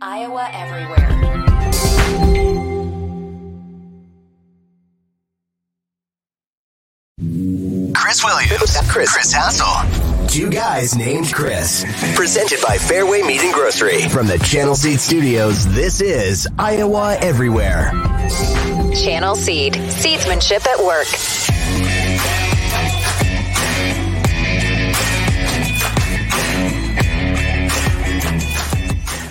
[0.00, 1.06] Iowa Everywhere.
[7.94, 10.28] Chris Williams, Chris, Chris Hassel.
[10.28, 11.84] Two guys named Chris.
[12.14, 14.02] Presented by Fairway Meat and Grocery.
[14.08, 17.90] From the Channel Seed Studios, this is Iowa Everywhere.
[18.94, 19.72] Channel Seed.
[19.74, 21.06] Seedsmanship at work.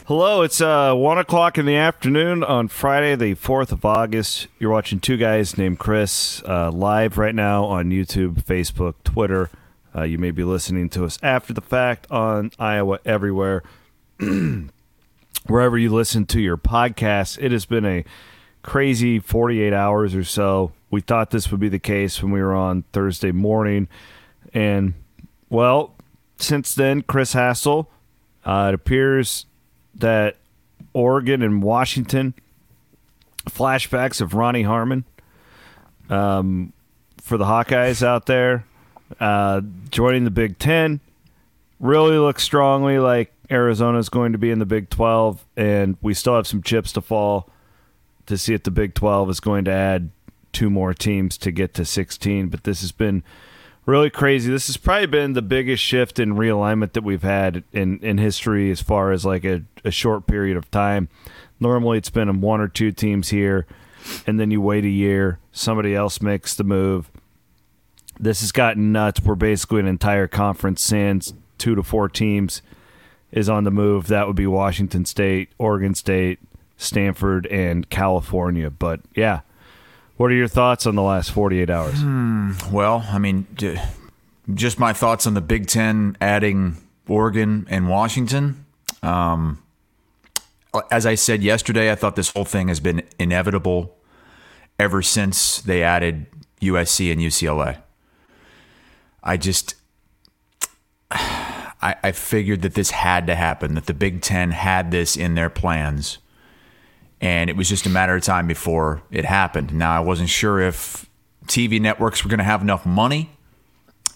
[0.08, 4.46] Hello, it's uh, 1 o'clock in the afternoon on Friday, the 4th of August.
[4.60, 9.50] You're watching two guys named Chris uh, live right now on YouTube, Facebook, Twitter.
[9.96, 13.64] Uh, you may be listening to us after the fact on Iowa Everywhere.
[15.48, 18.06] Wherever you listen to your podcasts, it has been a
[18.62, 20.72] crazy 48 hours or so.
[20.92, 23.88] We thought this would be the case when we were on Thursday morning.
[24.54, 24.94] And,
[25.50, 25.96] well,
[26.38, 27.90] since then, Chris Hassel,
[28.46, 29.48] uh, it appears
[29.96, 30.38] that
[30.94, 32.34] Oregon and Washington
[33.50, 35.06] flashbacks of Ronnie Harmon
[36.10, 36.74] um,
[37.22, 38.66] for the Hawkeyes out there
[39.20, 39.62] uh,
[39.92, 41.00] joining the Big Ten
[41.80, 46.14] really looks strongly like Arizona is going to be in the Big 12, and we
[46.14, 47.50] still have some chips to fall
[48.26, 50.10] to see if the Big 12 is going to add
[50.52, 52.48] two more teams to get to 16.
[52.48, 53.24] But this has been
[53.86, 54.52] really crazy.
[54.52, 58.72] This has probably been the biggest shift in realignment that we've had in, in history
[58.72, 61.10] as far as like a, a short period of time.
[61.60, 63.66] Normally it's been one or two teams here,
[64.28, 67.10] and then you wait a year, somebody else makes the move.
[68.20, 69.22] This has gotten nuts.
[69.22, 72.62] We're basically an entire conference sans two to four teams
[73.32, 74.08] is on the move.
[74.08, 76.40] That would be Washington State, Oregon State,
[76.78, 78.70] Stanford, and California.
[78.70, 79.42] But yeah,
[80.18, 82.02] what are your thoughts on the last 48 hours?
[82.72, 83.48] Well, I mean,
[84.54, 86.78] just my thoughts on the Big Ten adding
[87.08, 88.66] Oregon and Washington.
[89.04, 89.62] Um,
[90.92, 93.96] as I said yesterday, I thought this whole thing has been inevitable
[94.80, 96.28] ever since they added
[96.62, 97.78] USC and UCLA.
[99.24, 99.76] I just,
[101.12, 105.36] I, I figured that this had to happen, that the Big Ten had this in
[105.36, 106.20] their plans
[107.22, 109.74] and it was just a matter of time before it happened.
[109.74, 111.10] Now, I wasn't sure if
[111.48, 113.32] TV networks were going to have enough money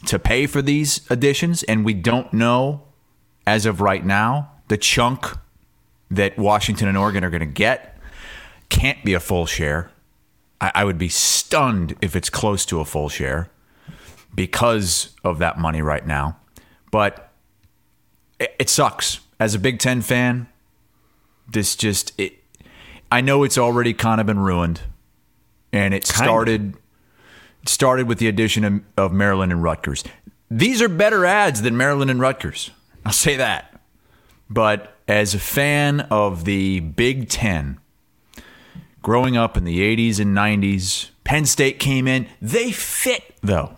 [0.05, 2.83] to pay for these additions, and we don't know
[3.45, 5.25] as of right now the chunk
[6.11, 7.97] that Washington and Oregon are going to get
[8.69, 9.91] can't be a full share.
[10.61, 13.49] I, I would be stunned if it's close to a full share
[14.33, 16.37] because of that money right now.
[16.91, 17.31] But
[18.39, 19.19] it, it sucks.
[19.39, 20.47] As a Big Ten fan,
[21.47, 22.38] this just it
[23.11, 24.81] I know it's already kind of been ruined,
[25.73, 26.31] and it Kind of.
[26.33, 26.75] started
[27.63, 30.03] it started with the addition of, of Maryland and Rutgers.
[30.49, 32.71] These are better ads than Maryland and Rutgers.
[33.05, 33.79] I'll say that.
[34.49, 37.79] But as a fan of the Big Ten,
[39.01, 42.27] growing up in the 80s and 90s, Penn State came in.
[42.41, 43.75] They fit, though.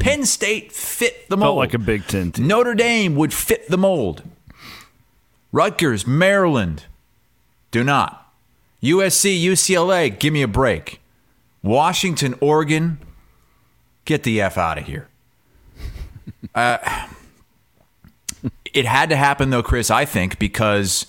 [0.00, 1.40] Penn State fit the mold.
[1.40, 1.46] Mm-hmm.
[1.46, 2.46] Felt like a Big Ten team.
[2.46, 4.22] Notre Dame would fit the mold.
[5.52, 6.84] Rutgers, Maryland,
[7.70, 8.23] do not.
[8.84, 11.00] USC, UCLA, give me a break.
[11.62, 12.98] Washington, Oregon,
[14.04, 15.08] get the F out of here.
[16.54, 17.08] Uh,
[18.72, 21.06] it had to happen, though, Chris, I think, because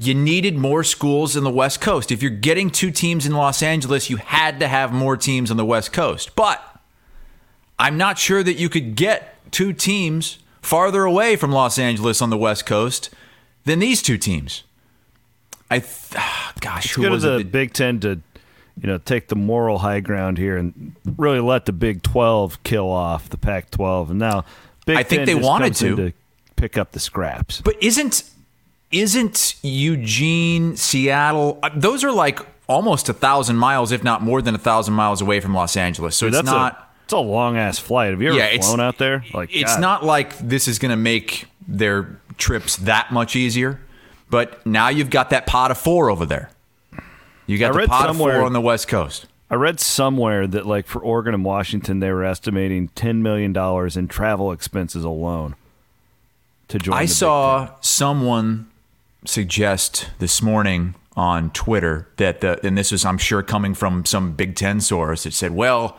[0.00, 2.10] you needed more schools in the West Coast.
[2.12, 5.58] If you're getting two teams in Los Angeles, you had to have more teams on
[5.58, 6.36] the West Coast.
[6.36, 6.62] But
[7.78, 12.30] I'm not sure that you could get two teams farther away from Los Angeles on
[12.30, 13.10] the West Coast
[13.64, 14.62] than these two teams.
[15.70, 16.22] I, th-
[16.60, 18.20] gosh, It's who was it the that- Big Ten to,
[18.80, 22.88] you know, take the moral high ground here and really let the Big Twelve kill
[22.90, 24.44] off the Pac-12, and now
[24.84, 26.12] Big I think Ten they wanted in to.
[26.56, 27.60] pick up the scraps.
[27.62, 28.22] But isn't
[28.92, 31.58] isn't Eugene, Seattle?
[31.62, 32.38] uh, Those are like
[32.68, 36.16] almost a thousand miles, if not more than a thousand miles away from Los Angeles.
[36.16, 36.72] So it's That's not.
[36.74, 38.10] a it's a long ass flight.
[38.10, 39.24] Have you ever yeah, it's flown out there?
[39.32, 39.80] Like it's God.
[39.80, 43.80] not like this is going to make their trips that much easier.
[44.28, 46.50] But now you've got that pot of four over there.
[47.46, 49.26] You got I the pot of four on the West Coast.
[49.48, 53.96] I read somewhere that like for Oregon and Washington, they were estimating ten million dollars
[53.96, 55.54] in travel expenses alone
[56.68, 56.94] to join.
[56.94, 57.14] I the Big Ten.
[57.16, 58.68] saw someone
[59.24, 64.32] suggest this morning on Twitter that the and this was I'm sure coming from some
[64.32, 65.96] Big Ten source that said, well,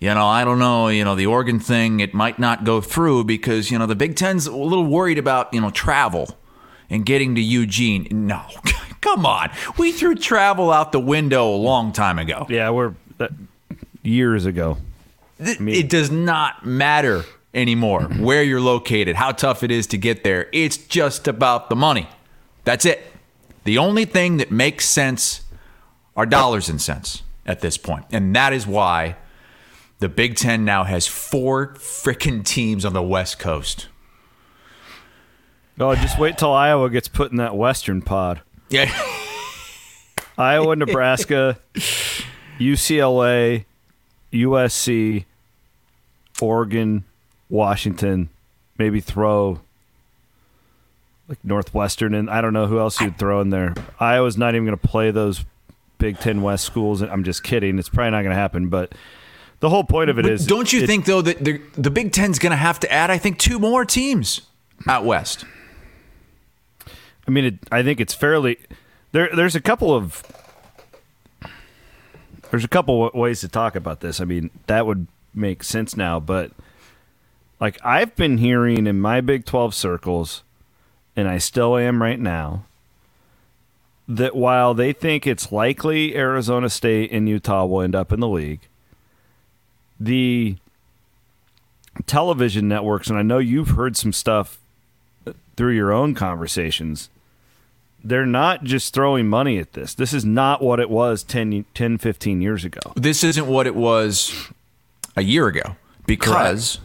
[0.00, 3.24] you know, I don't know, you know, the Oregon thing it might not go through
[3.24, 6.36] because you know the Big Ten's a little worried about you know travel
[6.90, 8.08] and getting to Eugene.
[8.10, 8.42] No,
[9.00, 12.46] come on, we threw travel out the window a long time ago.
[12.48, 13.30] Yeah, we're that,
[14.02, 14.78] years ago.
[15.42, 18.22] Th- it does not matter anymore mm-hmm.
[18.22, 20.48] where you're located, how tough it is to get there.
[20.52, 22.08] It's just about the money.
[22.64, 23.04] That's it.
[23.64, 25.42] The only thing that makes sense
[26.16, 28.04] are dollars and cents at this point.
[28.12, 29.16] And that is why
[29.98, 33.88] the Big Ten now has four freaking teams on the West Coast.
[35.78, 38.40] Oh, just wait till Iowa gets put in that Western pod.
[38.70, 38.90] Yeah.
[40.38, 41.58] Iowa, Nebraska,
[42.58, 43.64] UCLA,
[44.32, 45.24] USC,
[46.40, 47.04] Oregon,
[47.48, 48.28] Washington,
[48.78, 49.60] maybe throw
[51.28, 53.74] like Northwestern and I don't know who else you'd throw in there.
[53.98, 55.44] Iowa's not even going to play those
[55.98, 57.02] Big Ten West schools.
[57.02, 57.78] I'm just kidding.
[57.78, 58.68] It's probably not going to happen.
[58.68, 58.94] But
[59.60, 61.90] the whole point of it But is, don't you it- think though that the the
[61.90, 64.42] Big Ten's going to have to add, I think, two more teams
[64.86, 65.44] out west?
[67.26, 68.58] I mean, it, I think it's fairly
[69.12, 69.28] there.
[69.34, 70.22] There's a couple of
[72.50, 74.20] there's a couple ways to talk about this.
[74.20, 76.52] I mean, that would make sense now, but
[77.60, 80.42] like I've been hearing in my Big Twelve circles,
[81.16, 82.64] and I still am right now,
[84.08, 88.28] that while they think it's likely Arizona State and Utah will end up in the
[88.28, 88.60] league,
[89.98, 90.56] the
[92.06, 94.58] television networks, and I know you've heard some stuff
[95.56, 97.08] through your own conversations,
[98.08, 99.94] they're not just throwing money at this.
[99.94, 102.92] This is not what it was 10, 10 15 years ago.
[102.94, 104.48] This isn't what it was
[105.16, 105.76] a year ago
[106.06, 106.78] because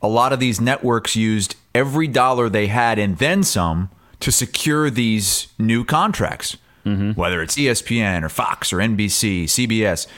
[0.00, 3.90] a lot of these networks used every dollar they had and then some
[4.20, 6.56] to secure these new contracts.
[6.86, 7.12] Mm-hmm.
[7.12, 10.08] Whether it's ESPN or Fox or NBC, CBS,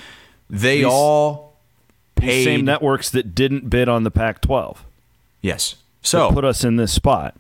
[0.49, 1.59] they These- all
[2.15, 2.45] paid.
[2.45, 4.85] Same networks that didn't bid on the Pac 12
[5.43, 5.75] yes.
[6.03, 7.35] So put us in this spot.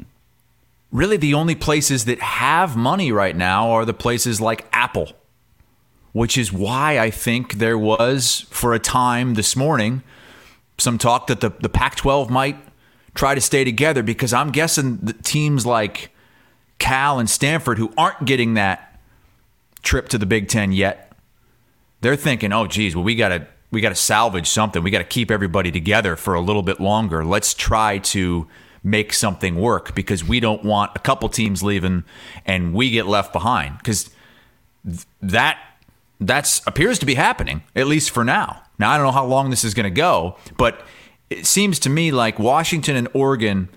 [0.94, 5.12] Really the only places that have money right now are the places like Apple,
[6.12, 10.04] which is why I think there was, for a time this morning,
[10.78, 12.56] some talk that the, the Pac 12 might
[13.12, 16.10] try to stay together because I'm guessing that teams like
[16.78, 19.00] Cal and Stanford, who aren't getting that
[19.82, 21.12] trip to the Big Ten yet,
[22.02, 23.46] they're thinking, oh, geez, well, we got to.
[23.70, 24.84] We got to salvage something.
[24.84, 27.24] We got to keep everybody together for a little bit longer.
[27.24, 28.46] Let's try to
[28.84, 32.04] make something work because we don't want a couple teams leaving
[32.44, 34.10] and we get left behind because
[35.22, 35.58] that
[36.20, 38.62] that's appears to be happening at least for now.
[38.78, 40.82] Now I don't know how long this is going to go, but
[41.30, 43.70] it seems to me like Washington and Oregon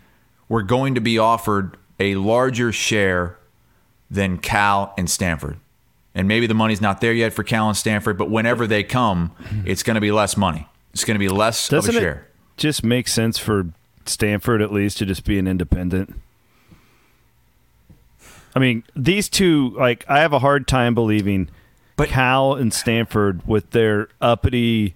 [0.50, 3.38] were going to be offered a larger share
[4.12, 5.57] than Cal and Stanford.
[6.13, 9.31] And maybe the money's not there yet for Cal and Stanford, but whenever they come,
[9.65, 10.68] it's going to be less money.
[10.94, 12.24] It's going to be less Doesn't of a it
[12.57, 13.68] just make sense for
[14.09, 16.15] Stanford at least to just be an independent?
[18.56, 21.50] I mean, these two, like, I have a hard time believing
[21.95, 24.95] But- Cal and Stanford with their uppity,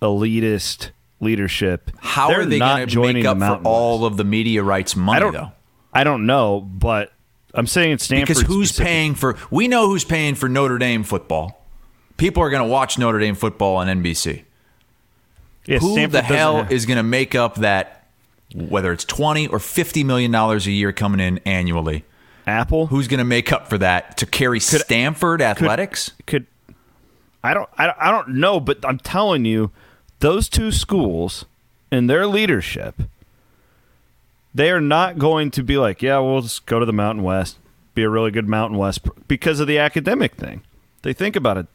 [0.00, 0.90] elitist
[1.20, 1.90] leadership.
[1.98, 4.94] How they're they not going to joining make up for all of the media rights
[4.96, 5.52] money, I don't though?
[5.92, 7.12] I don't know, but
[7.52, 9.36] I'm saying it's Stanford Because who's paying for?
[9.50, 11.64] We know who's paying for Notre Dame football.
[12.16, 14.44] People are going to watch Notre Dame football on NBC.
[15.66, 17.99] Yeah, Who Stanford the hell have- is going to make up that?
[18.54, 22.04] Whether it's twenty or fifty million dollars a year coming in annually,
[22.46, 22.86] Apple?
[22.88, 26.12] who's going to make up for that to carry Stanford athletics?
[26.26, 26.46] could
[27.42, 29.70] I don't I don't, I don't know, but I'm telling you,
[30.18, 31.44] those two schools
[31.90, 33.02] and their leadership,
[34.54, 37.58] they are not going to be like, yeah, we'll just go to the Mountain West,
[37.94, 40.62] be a really good Mountain West because of the academic thing.
[41.02, 41.66] They think about it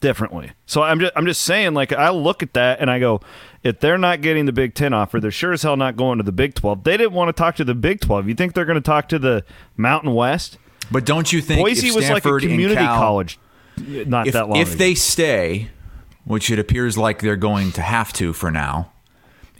[0.00, 0.52] differently.
[0.66, 3.20] So I'm just I'm just saying, like I look at that and I go,
[3.62, 6.24] if they're not getting the Big Ten offer, they're sure as hell not going to
[6.24, 6.84] the Big Twelve.
[6.84, 8.28] They didn't want to talk to the Big Twelve.
[8.28, 9.44] You think they're going to talk to the
[9.76, 10.58] Mountain West?
[10.90, 13.38] But don't you think Boise was like a community Cal- college
[13.76, 14.78] not if, that long if ago.
[14.78, 15.68] they stay,
[16.24, 18.92] which it appears like they're going to have to for now,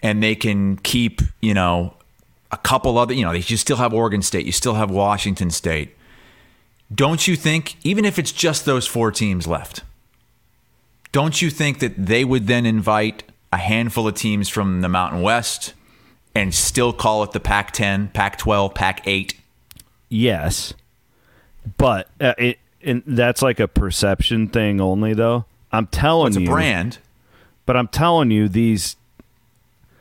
[0.03, 1.95] and they can keep, you know,
[2.53, 5.51] a couple other, you know, they you still have Oregon State, you still have Washington
[5.51, 5.97] State.
[6.95, 9.83] Don't you think, even if it's just those four teams left,
[11.17, 15.23] don't you think that they would then invite a handful of teams from the Mountain
[15.23, 15.73] West
[16.35, 19.33] and still call it the Pac 10, Pac 12, Pac 8?
[20.11, 20.75] Yes,
[21.79, 25.15] but uh, it and that's like a perception thing only.
[25.15, 26.41] Though I'm telling you.
[26.41, 26.99] It's a brand.
[27.65, 28.97] but I'm telling you, these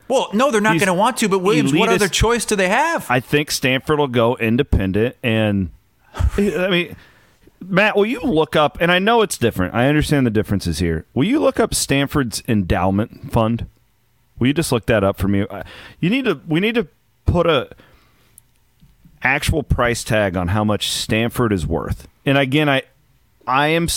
[0.08, 1.30] Well, no, they're not going to want to.
[1.30, 3.10] But Williams, what other choice do they have?
[3.10, 5.16] I think Stanford will go independent.
[5.22, 5.70] And
[6.36, 6.96] I mean,
[7.68, 8.78] Matt, will you look up?
[8.80, 9.74] And I know it's different.
[9.74, 11.04] I understand the differences here.
[11.14, 13.66] Will you look up Stanford's endowment fund?
[14.38, 15.42] Will you just look that up for me?
[15.42, 15.62] Uh,
[16.00, 16.40] you need to.
[16.46, 16.88] We need to
[17.24, 17.70] put a
[19.22, 22.06] actual price tag on how much Stanford is worth.
[22.24, 22.82] And again, I,
[23.46, 23.88] I am.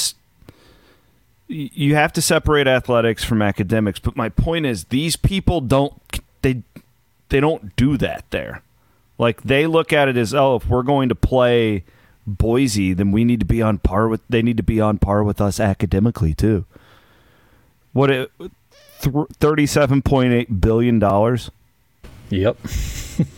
[1.48, 5.94] You have to separate athletics from academics, but my point is, these people don't.
[6.42, 6.64] They
[7.30, 8.62] they don't do that there.
[9.18, 11.84] Like they look at it as, oh, if we're going to play
[12.38, 14.22] Boise, then we need to be on par with.
[14.30, 16.66] They need to be on par with us academically too.
[17.94, 18.32] What it,
[19.00, 21.52] thirty-seven point eight billion dollars.
[22.30, 22.58] Yep.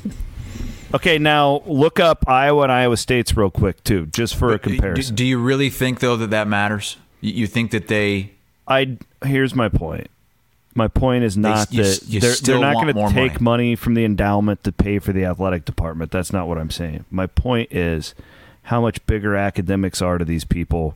[0.93, 4.57] okay, now look up Iowa and Iowa State's real quick too, just for a uh,
[4.57, 5.15] comparison.
[5.15, 6.97] Do, do you really think though that that matters?
[7.21, 8.31] You think that they?
[8.67, 10.07] I here's my point.
[10.73, 13.41] My point is not They- that you they're, still they're not going to more take
[13.41, 13.75] money.
[13.75, 16.11] from the endowment to pay for the athletic department.
[16.11, 17.05] That's not what I'm saying.
[17.11, 18.15] My point is
[18.63, 20.95] how much bigger academics are to these people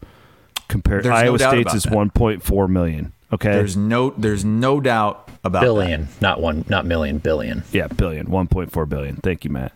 [0.67, 1.03] compared.
[1.03, 1.93] There's Iowa doubt State's is that.
[1.93, 3.13] 1.4 million.
[3.33, 4.11] Okay, There's no.
[4.11, 5.65] There's no doubt about that.
[5.65, 7.63] Billion, not one, not million, billion.
[7.71, 9.15] yeah, billion, 1.4 billion.
[9.17, 9.73] Thank you, Matt.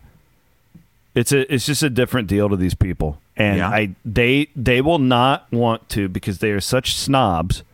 [1.14, 3.68] It's a it's just a different deal to these people, and Yeah.
[3.68, 7.64] I they they will not want to because they are such snobs.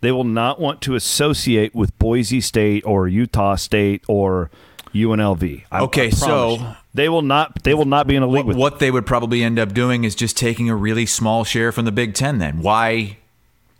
[0.00, 4.48] They will not want to associate with Boise State or Utah State or
[4.94, 5.62] UNLV.
[5.70, 8.38] I- I Okay, promise so- they will not they will not be in a league
[8.38, 11.44] What, with what they would probably end up doing is just taking a really small
[11.44, 12.38] share from the Big Ten.
[12.38, 13.18] Then why?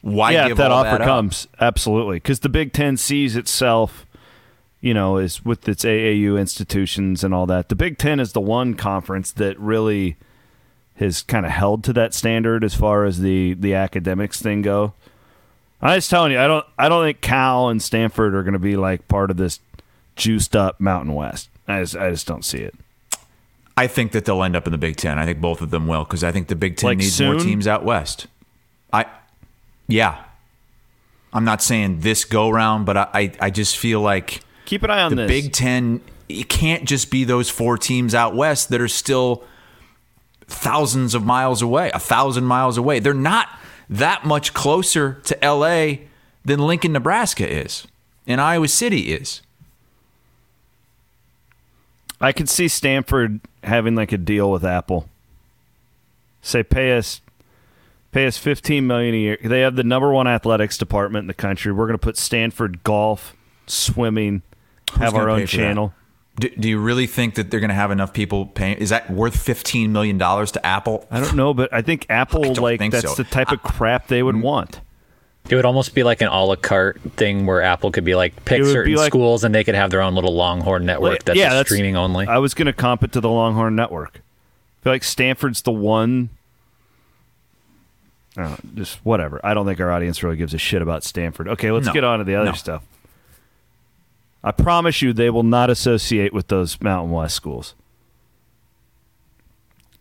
[0.02, 1.06] Why yeah, give if that all offer that up?
[1.06, 2.16] comes, absolutely.
[2.16, 4.06] Because the Big Ten sees itself,
[4.80, 7.68] you know, is with its AAU institutions and all that.
[7.68, 10.16] The Big Ten is the one conference that really
[10.96, 14.92] has kind of held to that standard as far as the the academics thing go.
[15.82, 18.58] I was telling you, I don't, I don't think Cal and Stanford are going to
[18.58, 19.60] be like part of this
[20.18, 21.48] juiced up Mountain West.
[21.66, 22.74] I just, I just don't see it.
[23.76, 25.18] I think that they'll end up in the Big Ten.
[25.18, 27.36] I think both of them will because I think the Big Ten Like needs more
[27.38, 28.26] teams out west.
[28.92, 29.06] I,
[29.86, 30.24] yeah,
[31.32, 34.90] I'm not saying this go round, but I, I, I just feel like Keep an
[34.90, 35.28] eye on the this.
[35.30, 36.00] Big Ten.
[36.28, 39.44] It can't just be those four teams out west that are still
[40.46, 42.98] thousands of miles away, a thousand miles away.
[42.98, 43.48] They're not
[43.88, 46.06] that much closer to LA
[46.44, 47.86] than Lincoln, Nebraska is,
[48.26, 49.40] and Iowa City is.
[52.20, 55.08] I could see Stanford having like a deal with Apple.
[56.42, 57.20] Say pay us
[58.12, 59.38] pay us 15 million a year.
[59.42, 61.72] They have the number 1 athletics department in the country.
[61.72, 63.34] We're going to put Stanford golf,
[63.66, 64.42] swimming,
[64.96, 65.94] have our own channel.
[66.38, 68.78] Do, do you really think that they're going to have enough people paying?
[68.78, 71.06] Is that worth fifteen million dollars to Apple?
[71.10, 73.22] I don't know, but I think Apple don't like that's so.
[73.22, 74.80] the type of crap they would want.
[75.50, 78.44] It would almost be like an a la carte thing where Apple could be like
[78.44, 80.84] pick It would be certain like- schools and they could have their own little Longhorn
[80.84, 82.26] network that's yeah, just streaming only.
[82.26, 84.16] I was going to comp it to the Longhorn Network.
[84.16, 86.28] I feel like Stanford's the one.
[88.36, 89.40] I don't know, just whatever.
[89.42, 91.48] I don't think our audience really gives a shit about Stanford.
[91.48, 91.92] Okay, let's No.
[91.92, 92.52] get on to the other No.
[92.52, 92.82] stuff.
[94.44, 97.74] I promise you, they will not associate with those Mountain West schools.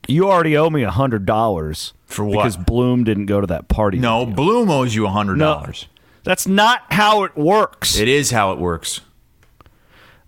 [0.07, 2.37] You already owe me a hundred dollars For what?
[2.43, 3.99] Because Bloom didn't go to that party.
[3.99, 4.25] No.
[4.25, 5.53] Bloom owes you a hundred No.
[5.55, 5.87] dollars.
[6.23, 7.97] that's not how it works.
[7.97, 9.01] It is how it works.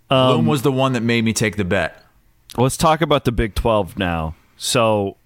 [0.08, 2.04] Um, Bloom was the one that made me take the bet.
[2.56, 4.34] Let's talk about the Big 12 now.
[4.56, 5.16] So,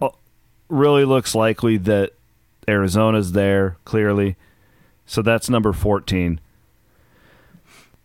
[0.00, 0.08] uh,
[0.68, 2.12] really looks likely that
[2.66, 4.36] Arizona's there, clearly.
[5.06, 6.40] So that's number 14.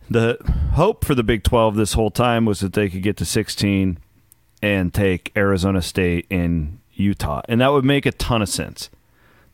[0.09, 0.37] The
[0.73, 3.97] hope for the Big 12 this whole time was that they could get to 16
[4.61, 7.41] and take Arizona State and Utah.
[7.47, 8.89] And that would make a ton of sense.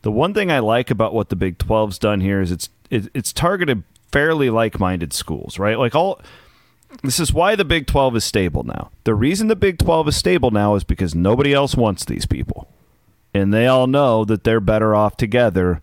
[0.02, 3.08] The one thing I like about what the Big 12's done here is it's it,
[3.14, 3.82] it's targeted
[4.12, 5.78] fairly like-minded schools, right?
[5.78, 6.20] Like all
[7.02, 8.90] this is why the Big 12 is stable now.
[9.04, 12.68] The reason the Big 12 is stable now is because nobody else wants these people.
[13.34, 15.82] And they all know that they're better off together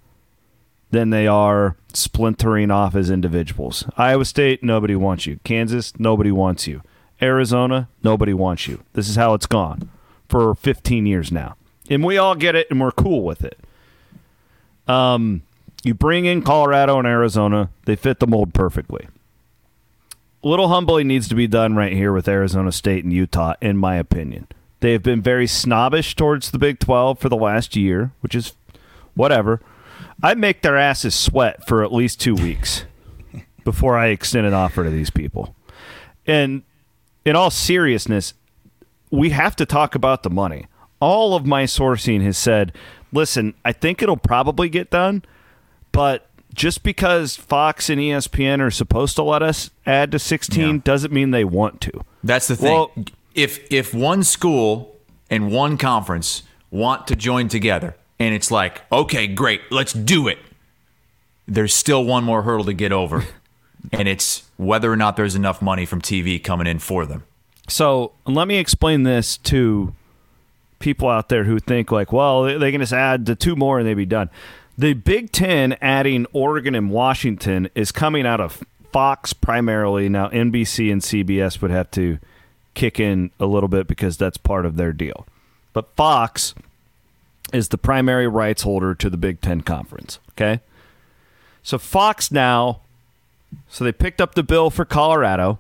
[0.92, 3.86] than they are splintering off as individuals.
[3.98, 5.39] Iowa State, nobody wants you.
[5.44, 6.82] Kansas, nobody wants you.
[7.24, 8.84] Arizona, nobody wants you.
[8.94, 9.89] This is how it's gone
[10.30, 11.56] for 15 years now.
[11.89, 13.58] And we all get it and we're cool with it.
[14.88, 15.42] Um,
[15.84, 19.08] you bring in Colorado and Arizona, they fit the mold perfectly
[20.44, 23.96] little humbling needs to be done right here with Arizona State and Utah, in my
[23.96, 24.48] opinion.
[24.82, 28.53] They have been very snobbish towards the Big 12 for the last year, which is
[29.15, 29.62] whatever.
[30.22, 32.86] I make their asses sweat for at least two weeks
[33.63, 35.56] before I extend an offer to these people.
[36.27, 36.63] And
[37.25, 38.34] in all seriousness,
[39.12, 40.68] we have to talk about the money.
[41.00, 42.72] All of my sourcing has said,
[43.12, 45.24] listen, I think it'll probably get done,
[45.92, 50.82] but just because Fox and ESPN are supposed to let us add to 16 Yeah.
[50.84, 51.92] doesn't mean they want to.
[52.24, 52.72] That's the thing.
[52.74, 52.92] Well-
[53.36, 54.96] if if one school
[55.27, 60.38] and one conference want to join together, and it's like, okay, great, let's do it.
[61.48, 63.25] There's still one more hurdle to get over,
[63.92, 67.24] and it's whether or not there's enough money from TV coming in for them.
[67.68, 69.94] So let me explain this to
[70.80, 73.88] people out there who think like, well, they can just add the two more and
[73.88, 74.30] they'd be done.
[74.78, 80.10] The Big Ten adding Oregon and Washington is coming out of Fox primarily.
[80.10, 82.20] Now NBC and CBS would have to
[82.74, 85.25] kick in a little bit because that's part of their deal.
[85.74, 86.54] but Fox
[87.54, 90.18] is the primary rights holder to the Big Ten Conference.
[90.32, 90.60] Okay.
[91.62, 92.82] So Fox now,
[93.67, 95.60] so they picked up the bill for Colorado.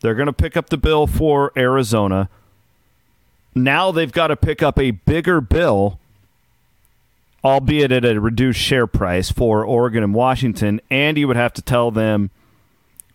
[0.00, 2.28] They're going to pick up the bill for Arizona.
[3.54, 5.98] Now they've got to pick up a bigger bill,
[7.44, 10.80] albeit at a reduced share price for Oregon and Washington.
[10.90, 12.30] And you would have to tell them,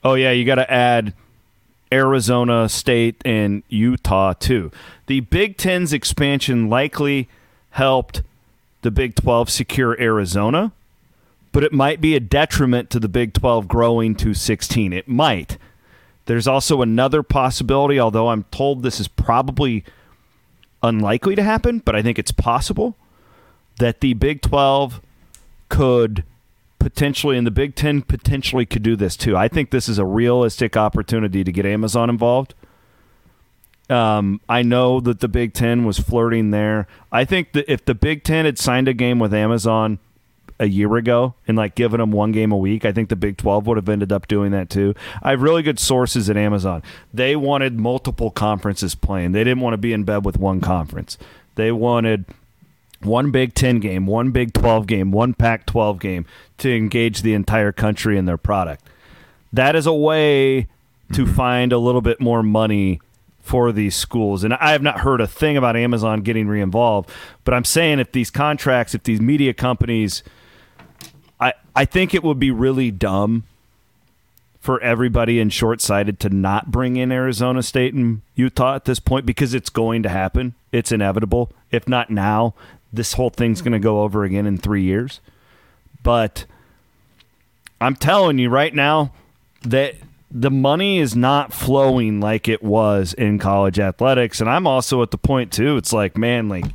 [0.03, 1.13] oh, yeah, you got to add
[1.91, 4.71] Arizona State and Utah too.
[5.07, 7.29] The Big Ten's expansion likely
[7.71, 8.21] helped
[8.81, 10.71] the Big 12 secure Arizona,
[11.55, 14.91] but it might be a detriment to the Big 12 growing to 16.
[14.91, 15.57] It might.
[16.25, 19.85] There's also another possibility, although I'm told this is probably
[20.83, 22.97] unlikely to happen, but I think it's possible
[23.79, 24.99] that the Big 12
[25.69, 26.25] could
[26.77, 29.37] potentially, and the Big 10 potentially could do this too.
[29.37, 32.53] I think this is a realistic opportunity to get Amazon involved.
[33.89, 36.85] Um, I know that the Big Ten was flirting there.
[37.13, 39.99] I think that if the Big Ten had signed a game with Amazon
[40.59, 43.37] a year ago and like giving them one game a week, I think the Big
[43.37, 44.93] 12 would have ended up doing that too.
[45.21, 46.81] I have really good sources at Amazon.
[47.13, 49.33] They wanted multiple conferences playing.
[49.33, 51.17] They didn't want to be in bed with one conference.
[51.55, 52.25] They wanted
[53.01, 56.25] one Big 10 game, one Big 12 game, one Pac 12 game
[56.59, 58.83] to engage the entire country in their product.
[59.51, 60.67] That is a way
[61.13, 61.33] to mm-hmm.
[61.33, 63.01] find a little bit more money
[63.41, 64.43] for these schools.
[64.43, 67.11] And I have not heard a thing about Amazon getting re-involved,
[67.43, 70.23] but I'm saying if these contracts, if these media companies
[71.75, 73.43] I think it would be really dumb
[74.59, 79.25] for everybody and short-sighted to not bring in Arizona State and Utah at this point
[79.25, 80.55] because it's going to happen.
[80.71, 81.51] It's inevitable.
[81.69, 82.55] If not now,
[82.91, 85.19] this whole thing's going to go over again in 3 years.
[86.01, 86.45] But
[87.79, 89.11] I'm telling you right now
[89.61, 89.95] that
[90.31, 95.11] the money is not flowing like it was in college athletics and I'm also at
[95.11, 96.65] the point too it's like man like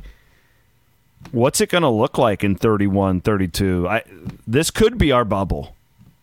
[1.31, 4.03] what's it going to look like in 31 32 I
[4.47, 5.75] this could be our bubble.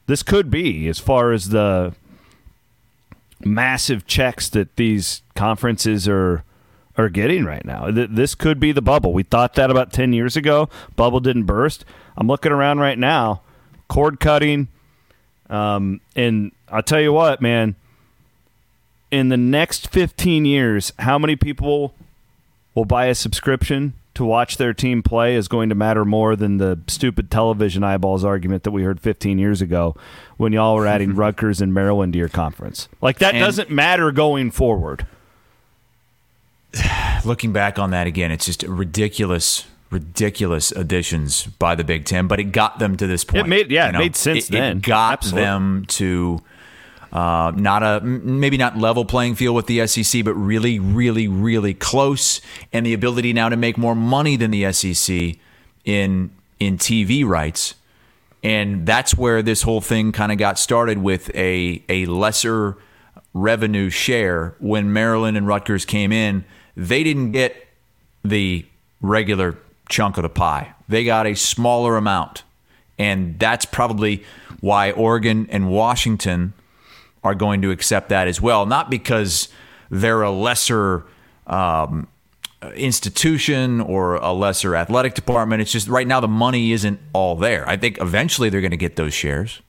[0.07, 1.94] This could be as far as the
[3.44, 6.44] massive checks that these conferences are
[6.96, 7.90] are getting right now.
[7.90, 9.12] This could be the bubble.
[9.12, 10.68] We thought that about 10 years ago.
[10.96, 11.85] Bubble didn't burst.
[12.16, 13.42] I'm looking around right now
[13.88, 14.68] cord cutting
[15.51, 17.75] um, and I'll tell you what, man,
[19.11, 21.94] in the next 15 years, how many people
[22.75, 26.57] will buy a subscription to watch their team play is going to matter more than
[26.57, 29.94] the stupid television eyeballs argument that we heard 15 years ago
[30.38, 32.88] when y'all were adding Rutgers and Maryland to your conference.
[33.00, 35.07] Like, that And- doesn't matter going forward.
[37.24, 42.26] looking back on that again, it's just ridiculous, ridiculous additions by the Big Ten.
[42.26, 43.46] But it got them to this point.
[43.46, 44.78] It made- yeah, it made sense it, then.
[44.78, 45.42] It got Absolutely.
[45.44, 46.40] them to
[47.12, 51.75] uh, not a maybe not level playing field with the SEC, but really, really, really
[51.75, 52.40] close,
[52.73, 55.37] and the ability now to make more money than the SEC
[55.85, 57.75] in in TV rights.
[58.42, 62.77] And that's where this whole thing kind of got started with a a lesser
[63.35, 66.44] revenue share when Maryland and Rutgers came in.
[66.77, 67.57] They didn't get
[68.25, 68.66] the
[69.01, 70.75] regular chunk of the pie.
[70.88, 72.42] They got a smaller amount.
[72.99, 74.25] And that's probably
[74.61, 76.53] why Oregon and Washington
[77.29, 78.64] are going to accept that as well.
[78.64, 79.49] Not because
[79.91, 81.05] they're a lesser
[81.47, 82.09] um,
[82.75, 85.61] institution or a lesser athletic department.
[85.61, 87.69] It's just right now the money isn't all there.
[87.69, 89.61] I think eventually they're going to get those shares.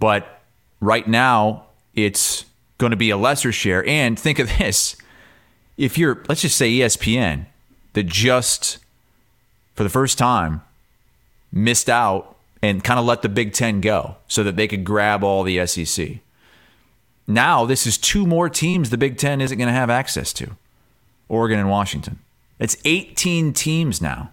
[0.00, 0.42] But
[0.80, 2.44] right now it's
[2.78, 3.86] going to be a lesser share.
[3.86, 4.96] And think of this
[5.76, 7.46] if you're, let's just say ESPN,
[7.92, 8.78] that just
[9.74, 10.62] for the first time
[11.52, 15.22] missed out and kind of let the Big Ten go so that they could grab
[15.22, 16.18] all the SEC.
[17.26, 20.56] Now, this is two more teams the Big Ten isn't going to have access to
[21.28, 22.20] Oregon and Washington.
[22.58, 24.30] It's 18 teams now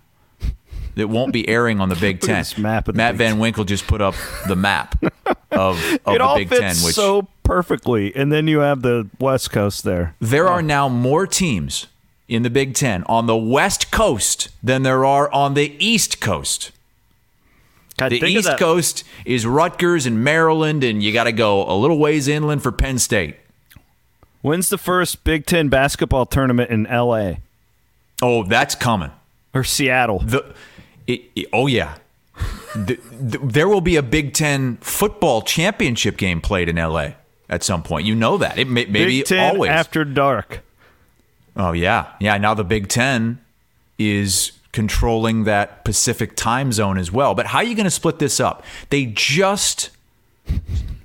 [0.95, 2.45] that won't be airing on the Big Ten.
[2.58, 4.15] map the Matt Big Van Winkle just put up
[4.47, 5.01] the map
[5.51, 8.15] of, of the Big Ten, which so perfectly.
[8.15, 10.15] And then you have the West Coast there.
[10.19, 10.62] there are oh.
[10.62, 11.88] now more teams
[12.27, 16.71] in the Big Ten on the West Coast than there are on the East Coast.
[17.97, 18.58] God, The East.
[18.58, 22.71] Coast is Rutgers and Maryland, and you got to go a little ways inland for
[22.71, 23.36] Penn State.
[24.41, 27.39] When's the first Big Ten basketball tournament in L.A.
[28.21, 29.12] Oh, that's coming.
[29.53, 30.19] or Seattle?
[30.19, 30.53] The,
[31.08, 31.95] it, it- oh yeah,
[32.75, 37.15] the, the, there will be a Big Ten football championship game played in L.A.
[37.49, 38.06] at some point.
[38.08, 38.58] You know that.
[38.58, 39.69] It may, maybe Big Ten always.
[39.69, 40.62] after dark.
[41.56, 42.38] Oh yeah, yeah.
[42.38, 43.39] Now the Big Ten
[43.99, 47.33] is controlling that Pacific time zone as well.
[47.36, 48.63] But how are you going to split this up?
[48.89, 49.91] They just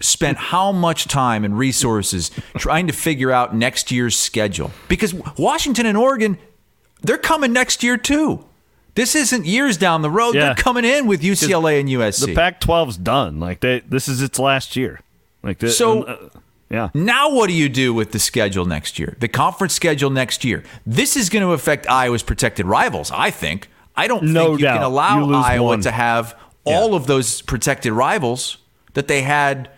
[0.01, 5.87] spent how much time and resources trying to figure out next year's schedule because Washington
[5.87, 6.39] and Oregon
[7.03, 8.45] they're coming next year too.
[8.97, 10.35] This isn't years down the road.
[10.35, 10.47] Yeah.
[10.47, 12.27] They're coming in with UCLA and USC.
[12.27, 13.39] The Pac-12's done.
[13.39, 15.01] Like they, this is its last year.
[15.45, 15.79] Like this.
[15.79, 16.29] So- uh,
[16.71, 16.91] yeah.
[16.95, 19.17] Now, what do you do with the schedule next year?
[19.21, 20.65] The conference schedule next year.
[20.87, 23.69] This is going to affect Iowa's protected rivals, I think.
[23.97, 25.81] I don't No think you can allow You Iowa one.
[25.83, 28.59] to have all of those protected rivals
[28.95, 29.71] that they had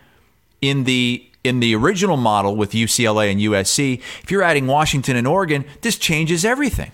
[0.61, 3.99] in the in the original model with UCLA and USC.
[4.23, 6.93] If you're adding Washington and Oregon, this changes everything.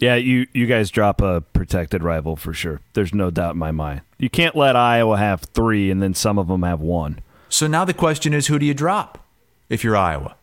[0.00, 2.80] Yeah, you you guys drop a protected rival for sure.
[2.94, 4.00] There's no doubt in my mind.
[4.18, 7.20] You can't let Iowa have three and then some of them have one.
[7.48, 9.24] So now the question is, who do you drop
[9.68, 10.34] if you're Iowa?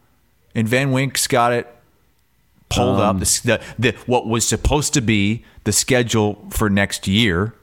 [0.55, 1.67] And Van Wink's got it
[2.69, 3.19] pulled Um, up.
[3.19, 3.41] The,
[3.77, 7.53] the, the what was supposed to be the schedule for next year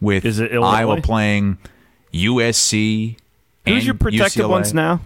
[0.00, 0.76] with Is it Illinois?
[0.78, 1.58] Iowa playing
[2.12, 3.16] USC.
[3.66, 4.48] Who's your protected UCLA.
[4.48, 5.00] ones now?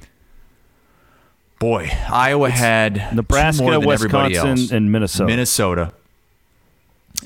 [1.58, 4.70] Boy, Iowa had two Nebraska, more than everybody Wisconsin, else.
[4.70, 5.26] and Minnesota.
[5.26, 5.92] Minnesota,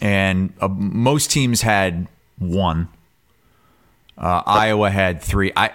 [0.01, 2.89] and uh, most teams had one.
[4.17, 5.53] Uh, Iowa had three.
[5.57, 5.71] I,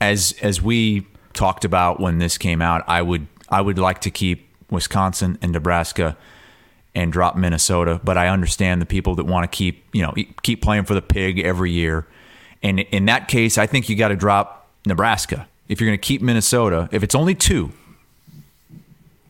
[0.00, 4.10] as as we talked about when this came out, I would I would like to
[4.10, 6.16] keep Wisconsin and Nebraska
[6.94, 10.62] and drop Minnesota, but I understand the people that want to keep you know keep
[10.62, 12.06] playing for the pig every year.
[12.62, 16.06] And in that case, I think you got to drop Nebraska if you're going to
[16.06, 16.88] keep Minnesota.
[16.90, 17.72] If it's only two,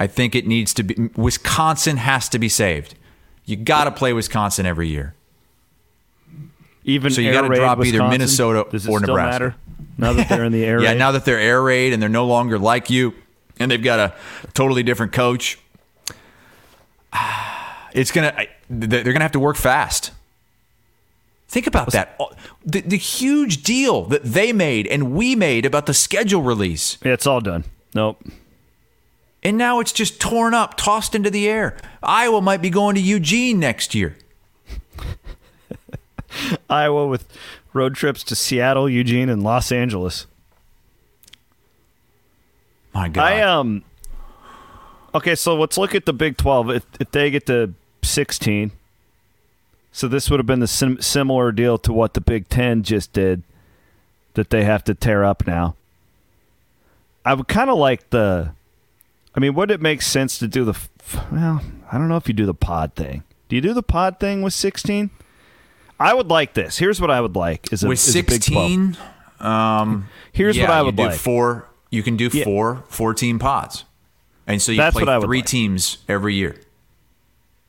[0.00, 2.94] I think it needs to be Wisconsin has to be saved.
[3.48, 5.14] You got to play Wisconsin every year.
[6.84, 9.14] Even So you gotta raid drop either Minnesota or Nebraska.
[9.14, 9.54] Matter
[9.98, 10.98] now that they're in the air Yeah, raid?
[10.98, 13.14] now that they're air raid and they're no longer like you,
[13.58, 14.14] and they've got a
[14.54, 15.58] totally different coach,
[17.92, 20.12] it's gonna they're gonna have to work fast.
[21.48, 22.20] Think about that.
[22.64, 26.98] The, the huge deal that they made and we made about the schedule release.
[27.02, 27.64] yeah, it's all done.
[27.94, 28.22] Nope.
[29.42, 31.76] And now it's just torn up, tossed into the air.
[32.02, 34.16] Iowa might be going to Eugene next year.
[36.70, 37.26] Iowa with
[37.72, 40.26] road trips to Seattle, Eugene, and Los Angeles.
[42.92, 43.22] My God.
[43.22, 43.84] I um.
[45.14, 46.70] Okay, so let's look at the Big Twelve.
[46.70, 48.72] If if they get to sixteen,
[49.92, 53.12] so this would have been the sim- similar deal to what the Big Ten just
[53.12, 53.42] did,
[54.34, 55.76] that they have to tear up now.
[57.24, 58.52] I would kind of like the.
[59.34, 60.78] I mean, would it make sense to do the?
[61.30, 63.22] Well, I don't know if you do the pod thing.
[63.48, 65.10] Do you do the pod thing with sixteen?
[66.00, 66.78] I would like this.
[66.78, 68.70] Here's what I would like: is a, with is a Big 12.
[68.94, 68.96] 16
[69.40, 71.14] um Here's yeah, what I you would do like.
[71.18, 72.42] four you can do Yeah.
[72.44, 73.84] four four team pods
[74.48, 75.46] and so you That's play three like.
[75.46, 76.56] teams every year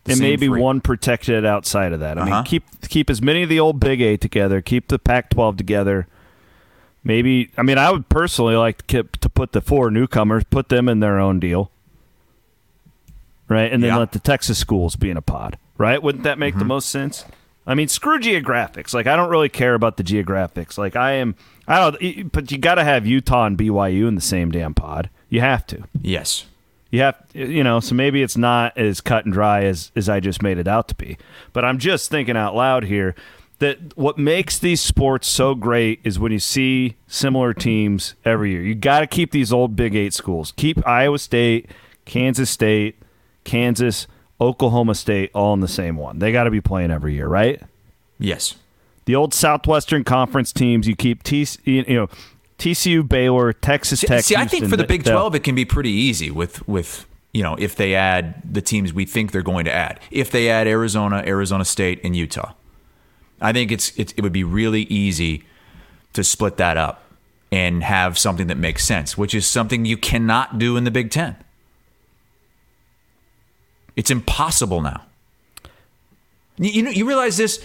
[0.05, 0.59] The and maybe three.
[0.59, 2.17] one protected outside of that.
[2.17, 2.35] I Uh-huh.
[2.37, 4.61] mean, keep keep as many of the old Big Eight together.
[4.61, 6.07] Keep the Pac-12 together.
[7.03, 10.89] Maybe I mean I would personally like to to put the four newcomers, put them
[10.89, 11.71] in their own deal,
[13.47, 13.71] right?
[13.71, 13.97] And then Yeah.
[13.97, 16.01] let the Texas schools be in a pod, right?
[16.01, 16.67] Wouldn't that make the Mm-hmm.
[16.67, 17.25] most sense?
[17.65, 18.93] I mean, screw geographics.
[18.93, 20.77] Like I don't really care about the geographics.
[20.77, 21.35] Like I am,
[21.67, 22.31] I don't.
[22.31, 25.09] But you got to have Utah and BYU in the same damn pod.
[25.29, 25.83] You have to.
[26.01, 26.45] yes
[26.89, 30.19] You have, you know, so maybe it's not as cut and dry as as I
[30.19, 31.17] just made it out to be.
[31.53, 33.13] But I'm just thinking out loud here
[33.59, 38.61] that what makes these sports so great is when you see similar teams every year.
[38.61, 40.53] You got to keep these old Big Eight schools.
[40.55, 41.69] Keep Iowa State,
[42.05, 42.97] Kansas State,
[43.43, 44.07] Kansas,
[44.41, 46.19] Oklahoma State all in the same one.
[46.19, 47.61] They got to be playing every year, right?
[48.19, 48.55] yes
[49.05, 50.87] The old Southwestern Conference teams.
[50.87, 52.09] You keep T, you know.
[52.57, 54.25] TCU, Baylor, Texas see, Tech.
[54.25, 57.41] see, i think for the big 12 it can be pretty easy with with you
[57.41, 60.67] know if they add the teams we think they're going to add if they add
[60.67, 62.51] arizona arizona state and utah
[63.41, 65.43] i think it's it, it would be really easy
[66.13, 67.03] to split that up
[67.51, 71.09] and have something that makes sense which is something you cannot do in the big
[71.11, 71.35] 10
[73.95, 75.03] it's impossible now
[76.57, 77.63] you, you know you realize this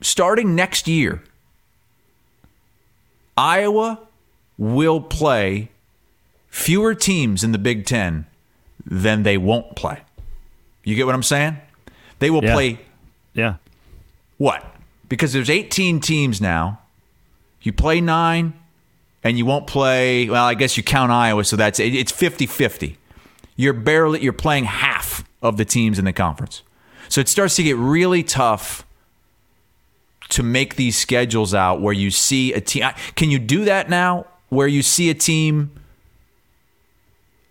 [0.00, 1.22] starting next year
[3.36, 3.98] iowa
[4.58, 5.70] will play
[6.48, 8.26] fewer teams in the big 10
[8.84, 10.00] than they won't play
[10.84, 11.56] you get what i'm saying
[12.18, 12.54] they will Yeah.
[12.54, 12.78] play
[13.32, 13.54] Yeah.
[14.36, 14.64] what?
[15.10, 16.78] Because there's 18 teams now.
[17.60, 18.54] You play nine,
[19.22, 20.30] and you won't play.
[20.30, 22.96] Well, I guess you count Iowa, so that's it's 50-50.
[23.56, 26.62] You're barely you're playing half of the teams in the conference,
[27.10, 28.86] so it starts to get really tough
[30.30, 32.88] to make these schedules out where you see a team.
[33.16, 34.26] Can you do that now?
[34.48, 35.72] Where you see a team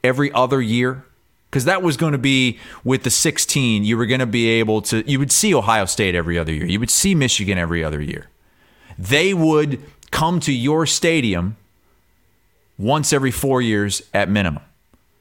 [0.04, 1.06] every other year?
[1.50, 4.82] Because that was going to be with the 16, you were going to be able
[4.84, 6.66] to, you would see Ohio State every other year.
[6.66, 8.28] You would see Michigan every other year.
[9.00, 9.82] They would
[10.12, 11.56] come to your stadium
[12.78, 14.64] once every four years at minimum.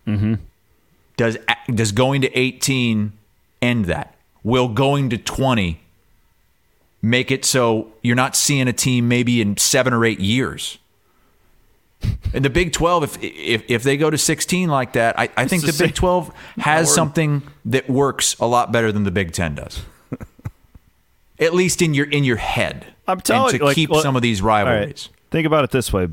[0.07, 0.35] Mm-hmm.
[1.17, 1.37] Does
[1.75, 3.13] does going to 18
[3.61, 4.15] end that?
[4.43, 5.81] Will going to 20
[7.03, 10.79] make it so you're not seeing a team maybe in seven or eight years?
[12.33, 15.47] In the Big 12, if if, if they go to 16 like that, I, I
[15.47, 19.55] think the Big 12 has something that works a lot better than the Big 10
[19.57, 19.83] does.
[21.39, 22.87] At least in your in your head.
[23.07, 25.09] I'm telling and to like, keep well, some of these All right, rivalries.
[25.31, 26.09] Think about it this way: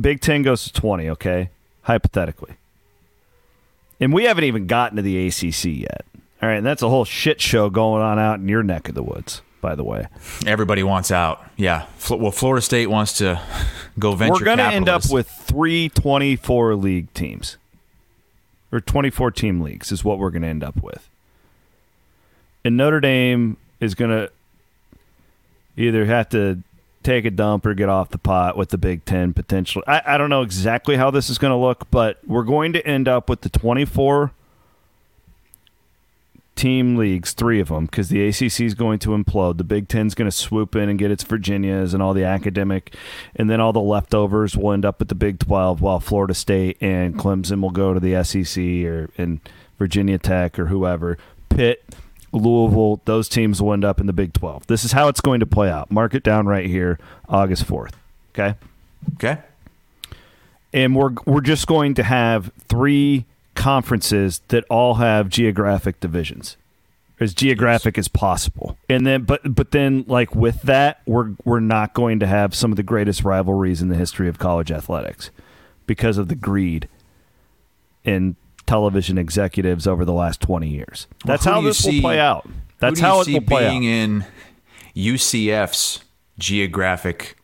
[0.00, 1.08] Big Ten goes to twenty.
[1.10, 1.50] Okay,
[1.82, 2.54] hypothetically,
[4.00, 6.04] and we haven't even gotten to the ACC yet.
[6.42, 8.96] All right, and that's a whole shit show going on out in your neck of
[8.96, 9.42] the woods.
[9.62, 10.08] By the way,
[10.44, 11.42] Everybody wants out.
[11.56, 11.86] Yeah.
[12.10, 13.40] Well, Florida State wants to
[13.98, 17.56] go venture we're going to end up with three 24 league teams,
[18.70, 21.08] or 24 team leagues is what we're going to end up with.
[22.64, 24.30] And Notre Dame is going to
[25.76, 26.58] either have to
[27.04, 29.84] take a dump or get off the pot with the Big Ten potentially.
[29.86, 32.86] I, I don't know exactly how this is going to look, but we're going to
[32.86, 34.32] end up with the 24
[36.54, 39.58] team leagues, three of them, because the ACC is going to implode.
[39.58, 42.94] The Big Ten's going to swoop in and get its Virginias and all the academic,
[43.34, 46.76] and then all the leftovers will end up at the Big 12, while Florida State
[46.80, 49.40] and Clemson will go to the SEC or in
[49.78, 51.18] Virginia Tech or whoever.
[51.48, 51.84] Pitt,
[52.32, 54.66] Louisville, those teams will end up in the Big 12.
[54.66, 55.90] This is how it's going to play out.
[55.90, 57.94] Mark it down right here, August 4th.
[58.34, 58.56] Okay?
[59.14, 59.38] Okay.
[60.72, 66.56] and we're we're just going to have three conferences that all have geographic divisions.
[67.20, 68.76] As geographic as possible.
[68.88, 72.72] And then but but then like with that we're we're not going to have some
[72.72, 75.30] of the greatest rivalries in the history of college athletics
[75.86, 76.88] because of the greed
[78.02, 78.34] in
[78.66, 81.06] television executives over the last 20 years.
[81.24, 82.48] That's Well, how who do you this will play out.
[82.80, 83.70] that's who do you how it will play out.
[83.70, 84.24] being in
[84.96, 86.00] UCF's
[86.38, 87.36] geographic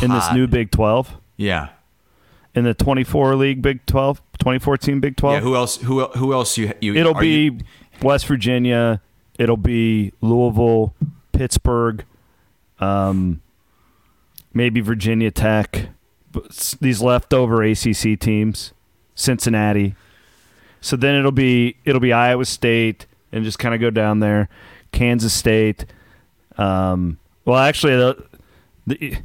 [0.00, 1.70] in this new Big 12 Yeah.
[2.54, 5.40] In the 24 league Big 12 2014 Big 12 Yeah.
[5.40, 5.76] Who else?
[5.78, 6.56] Who who else?
[6.56, 6.94] You you?
[6.94, 7.58] It'll be you-
[8.02, 9.00] West Virginia.
[9.38, 10.94] It'll be Louisville,
[11.32, 12.04] Pittsburgh,
[12.78, 13.40] um,
[14.52, 15.88] maybe Virginia Tech.
[16.80, 18.72] These leftover ACC teams,
[19.14, 19.94] Cincinnati.
[20.80, 24.48] So then it'll be it'll be Iowa State and just kind of go down there,
[24.92, 25.86] Kansas State.
[26.56, 28.24] Um, well, actually, the,
[28.86, 29.16] the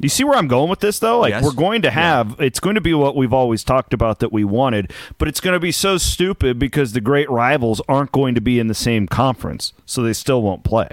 [0.00, 1.18] you see where I'm going with this though?
[1.20, 1.42] Like Yes.
[1.44, 4.44] we're going to have it's going to be what we've always talked about that we
[4.44, 8.40] wanted, but it's going to be so stupid because the great rivals aren't going to
[8.40, 10.88] be in the same conference, so they still won't play.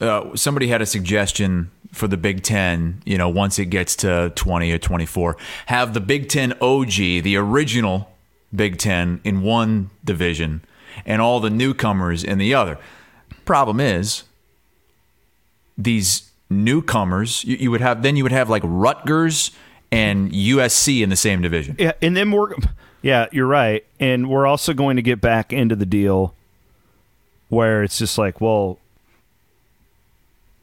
[0.00, 3.02] uh, somebody had a suggestion for the Big Ten.
[3.04, 6.90] You know, once it gets to twenty or twenty-four, have the Big Ten OG,
[7.22, 8.10] the original
[8.54, 10.62] Big Ten, in one division,
[11.04, 12.78] and all the newcomers in the other.
[13.44, 14.24] Problem is,
[15.78, 19.50] these newcomers, you, you would have then you would have like Rutgers
[19.90, 21.76] and USC in the same division.
[21.78, 22.54] Yeah, and then we're
[23.02, 26.34] yeah, you're right, and we're also going to get back into the deal
[27.48, 28.78] where it's just like, well,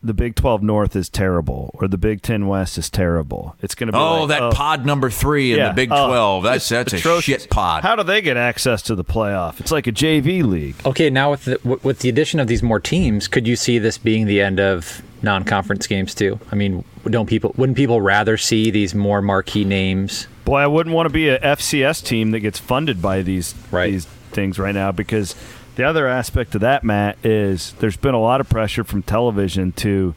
[0.03, 3.55] the Big 12 North is terrible or the Big 10 West is terrible.
[3.61, 5.89] It's going to be Oh, like, that uh, pod number three in yeah, the Big
[5.91, 6.43] oh, Twelve.
[6.43, 7.83] That's it's that's a shit pod.
[7.83, 9.59] How do they get access to the playoff?
[9.61, 10.75] It's like a JV league.
[10.85, 13.97] Okay, now with the, with the addition of these more teams, could you see this
[13.97, 16.37] being the end of non-conference games too?
[16.51, 20.27] I mean, don't people wouldn't people rather see these more marquee names?
[20.43, 23.91] Boy, I wouldn't want to be a FCS team that gets funded by these Right.
[23.91, 25.35] these things right now because
[25.75, 29.71] the other aspect of that, Matt, is there's been a lot of pressure from television
[29.73, 30.13] to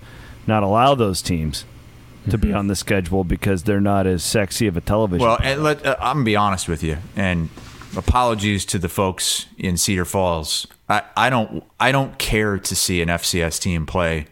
[0.46, 1.64] not allow those teams
[2.30, 5.26] to be on the schedule because they're not as sexy of a television.
[5.26, 7.48] Well, and let, uh, I'm gonna be honest with you, and
[7.96, 10.66] apologies to the folks in Cedar Falls.
[10.88, 14.26] I, I don't I don't care to see an FCS team play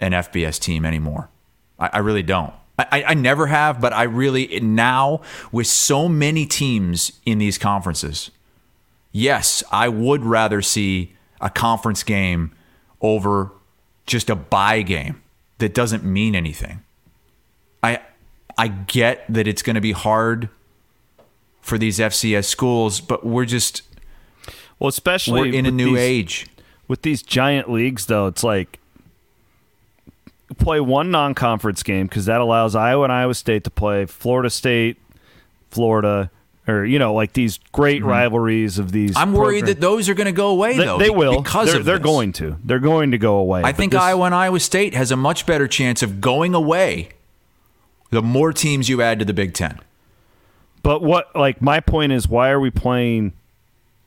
[0.00, 1.28] an FBS team anymore.
[1.78, 2.52] I, I really don't.
[2.78, 5.20] I, I- I never have, but I really now
[5.52, 8.30] with so many teams in these conferences.
[9.16, 12.50] Yes, I would rather see a conference game
[13.00, 13.52] over
[14.06, 15.22] just a bye game
[15.58, 16.82] that doesn't mean anything.
[17.80, 18.00] I
[18.58, 20.48] I get that it's going to be hard
[21.60, 23.82] for these FCS schools, but we're just
[24.80, 26.46] well, especially we're in a new these- age.
[26.88, 28.80] with these giant leagues though it's like
[30.58, 34.96] play one non-conference game because that allows iowa and iowa state to play florida state
[35.70, 36.30] florida
[36.66, 39.18] or you know like these great rivalries of these Mm-hmm.
[39.18, 40.98] I'm worried that those are going to go away they, though.
[40.98, 44.00] they will because they're, they're going to they're going to go away I think this-
[44.00, 47.10] Iowa and Iowa State has a much better chance of going away.
[48.10, 49.80] The more teams you add to the Big Ten.
[50.82, 53.32] but what like my point is why are we playing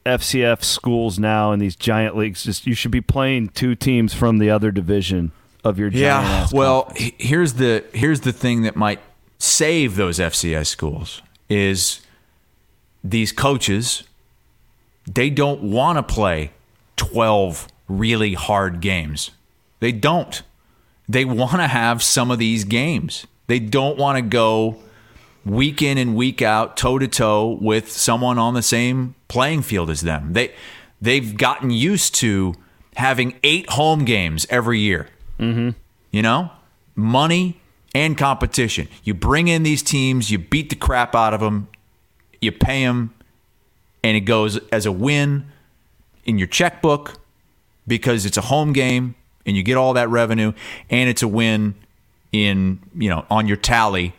[0.06, 4.38] fcs schools now in these giant leagues just you should be playing two teams from
[4.38, 5.32] the other division
[5.66, 6.48] of your giant Yeah.
[6.58, 7.12] Well, conference.
[7.18, 9.02] here's the here's the thing that might
[9.38, 12.00] save those FCS schools is
[13.04, 14.04] these coaches
[15.08, 16.52] they don't want to play
[16.98, 19.32] 12 really hard games.
[19.80, 20.42] They don't.
[21.08, 23.26] They want to have some of these games.
[23.48, 24.78] They don't want to go
[25.46, 29.90] week in and week out toe to toe with someone on the same playing field
[29.90, 30.34] as them.
[30.34, 30.54] They
[31.02, 32.56] they've gotten used to
[32.98, 35.08] having eight home games every year.
[35.40, 35.70] Mm-hmm.
[36.12, 36.52] You know,
[36.96, 37.62] money
[37.96, 38.90] and competition.
[39.04, 41.70] You bring in these teams, you beat the crap out of them,
[42.42, 43.14] you pay them,
[44.04, 45.48] and it goes as a win
[46.26, 47.16] in your checkbook
[47.88, 50.52] because it's a home game and you get all that revenue,
[50.90, 51.76] and it's a win
[52.34, 54.14] in you know on your tally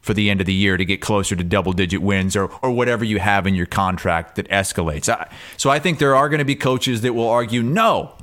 [0.00, 2.70] for the end of the year to get closer to double digit wins or, or
[2.70, 5.10] whatever you have in your contract that escalates.
[5.56, 8.14] So I think there are going to be coaches that will argue no,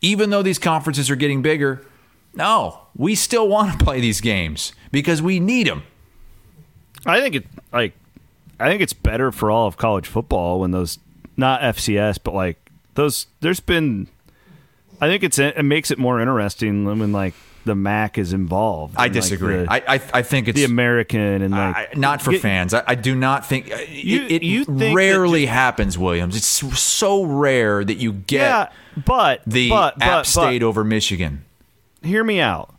[0.00, 1.84] even though these conferences are getting bigger,
[2.34, 5.82] no, we still want to play these games because we need them.
[7.04, 7.94] I think it like
[8.58, 10.98] I think it's better for all of college football when those
[11.36, 14.08] not FCS but like those there's been
[15.00, 17.34] I think it's it makes it more interesting when like
[17.66, 18.94] the MAC is involved.
[18.96, 19.64] I disagree.
[19.64, 22.40] Like the, I, I, I think it's the American and like I, not for get,
[22.40, 22.72] fans.
[22.72, 26.36] I, I, do not think uh, you, it, it you rarely just, happens, Williams.
[26.36, 28.68] It's so rare that you get yeah,
[29.04, 31.44] but the but, App but, State but, over Michigan.
[32.02, 32.72] Hear me out.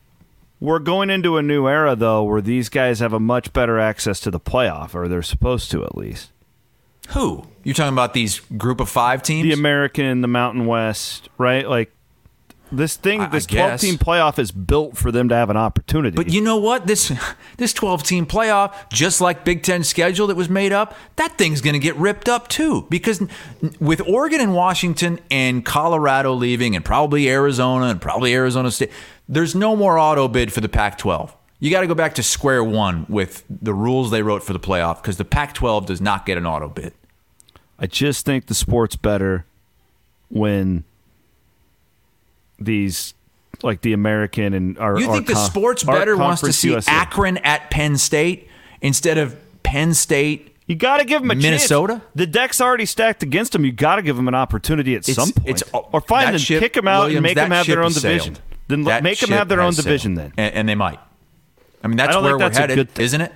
[0.60, 4.20] We're going into a new era though, where these guys have a much better access
[4.22, 6.32] to the playoff, or they're supposed to at least.
[7.10, 8.14] Who you're talking about?
[8.14, 11.68] These group of five teams, the American, the Mountain West, right?
[11.70, 11.94] Like
[12.70, 15.56] this thing, I- this I 12 team playoff is built for them to have an
[15.56, 16.16] opportunity.
[16.18, 16.86] But you know what?
[16.86, 17.14] This
[17.58, 21.62] this 12 team playoff, just like Big Ten schedule that was made up, that thing's
[21.62, 22.86] going to get ripped up too.
[22.90, 23.22] Because
[23.80, 28.92] with Oregon and Washington and Colorado leaving, and probably Arizona and probably Arizona State,
[29.30, 31.36] there's no more auto bid for the Pac 12.
[31.60, 34.60] You got to go back to square one with the rules they wrote for the
[34.60, 36.94] playoff because the Pac 12 does not get an auto bid.
[37.80, 39.46] I just think the sport's better
[40.30, 40.84] when
[42.60, 43.14] these
[43.64, 46.92] like the American and our You our the con- sports better wants to see USA.
[46.92, 48.48] Akron at Penn State
[48.82, 51.94] instead of Penn State You got to give them a Minnesota?
[51.94, 52.04] chance.
[52.16, 53.64] The deck's already stacked against them.
[53.66, 56.38] You got to give them an opportunity at It's- some point, it's- or find them,
[56.40, 58.36] ship, kick them out, Williams, and make them have their own division.
[58.36, 58.42] sailed.
[58.68, 60.16] Then That make them have their own division.
[60.16, 60.34] sailed.
[60.36, 61.00] Then and, and they might.
[61.84, 63.06] I mean, that's where think we're headed, good thing.
[63.06, 63.32] isn't it?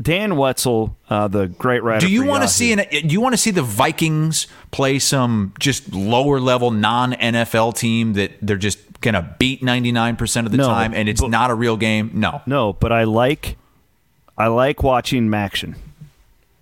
[0.00, 2.06] Dan Wetzel, uh, the great writer.
[2.06, 5.54] Do you want to see an, Do you want to see the Vikings play some
[5.58, 10.50] just lower level non NFL team that they're just gonna beat ninety nine percent of
[10.52, 12.10] the No, time, and it's but- not a real game?
[12.12, 12.42] No.
[12.44, 13.56] No, but I like
[14.36, 15.76] I like watching Maction.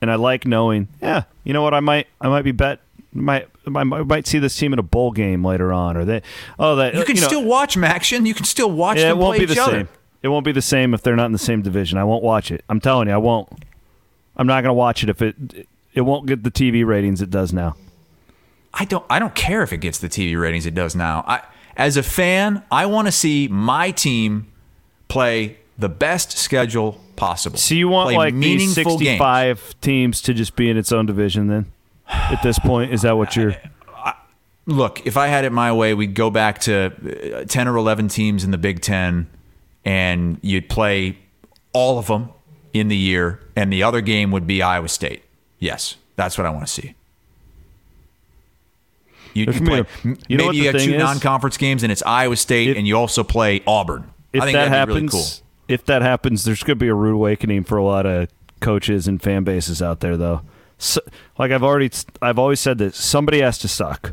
[0.00, 2.78] And I like knowing, yeah, you know what, I might I might be bet
[3.12, 6.22] might I might see this team in a bowl game later on or they
[6.58, 8.26] oh that You can know, still watch Maction.
[8.26, 9.72] You can still watch yeah, it won't be the other.
[9.72, 9.88] same.
[10.22, 11.98] It won't be the same if they're not in the same division.
[11.98, 12.64] I won't watch it.
[12.68, 13.48] I'm telling you, I won't.
[14.36, 17.30] I'm not going to watch it if it it won't get the TV ratings it
[17.30, 17.76] does now.
[18.72, 21.24] I don't I don't care if it gets the TV ratings it does now.
[21.26, 21.42] I
[21.76, 24.48] as a fan, I want to see my team
[25.08, 27.58] play the best schedule possible.
[27.58, 29.18] So you want Play like these meaningful games.
[29.18, 31.66] 65 teams to just be in its own division then?
[32.08, 33.54] At this point, is that what you're
[34.66, 38.08] Look, if I had it my way, we'd go back to uh, 10 or 11
[38.08, 39.26] teams in the Big 10
[39.84, 41.18] and you'd play
[41.74, 42.30] all of them
[42.72, 45.22] in the year and the other game would be Iowa State.
[45.58, 46.94] Yes, that's what I want to see.
[49.34, 50.98] You, you play, gonna be a- m- you maybe you thing two is?
[51.02, 54.10] non-conference games and it's Iowa State If- and you also play Auburn.
[54.32, 55.44] if I think that that'd happens, be really cool.
[55.68, 58.28] if that happens, there's going to be a rude awakening for a lot of
[58.60, 60.40] coaches and fan bases out there, though.
[60.84, 61.00] So,
[61.38, 64.12] like I've already, I've always said that somebody has to suck.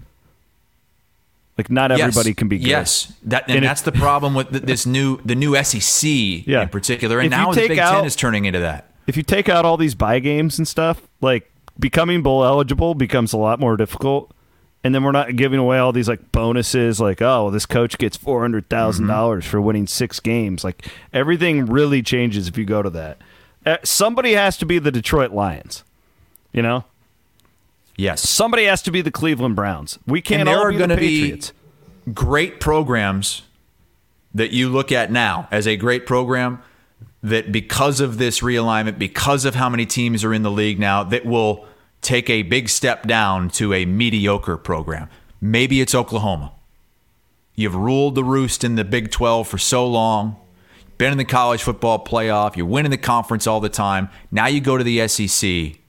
[1.58, 2.36] Like not everybody yes.
[2.38, 2.68] can be good.
[2.68, 6.64] Yes, that and, And that's the problem with this new the new SEC Yeah.
[6.64, 8.90] in particular, and If now the Big Ten is turning into that.
[9.06, 13.34] If you take out all these buy games and stuff, like becoming bowl eligible becomes
[13.34, 14.32] a lot more difficult.
[14.84, 18.18] And then we're not giving away all these like bonuses, like oh, this coach gets
[18.18, 20.64] four hundred thousand dollars for winning six games.
[20.64, 23.20] Like everything really changes if you go to that.
[23.66, 25.84] Uh, somebody has to be the Detroit Lions,
[26.54, 26.86] you know.
[27.98, 30.00] Yes, Somebody has to be the Cleveland Browns.
[30.08, 31.54] We can't and there all are be going to be Patriots.
[32.14, 33.44] great programs
[34.34, 36.62] that you look at now as a great program
[37.22, 41.04] that because of this realignment, because of how many teams are in the league now,
[41.04, 41.66] that will
[42.02, 45.08] take a big step down to a mediocre program.
[45.40, 46.54] Maybe it's Oklahoma.
[47.56, 50.38] You've ruled the roost in the Big 12 for so long.
[50.98, 52.56] Been in the college football playoff.
[52.56, 54.10] You're winning the conference all the time.
[54.32, 55.80] Now you go to the SEC,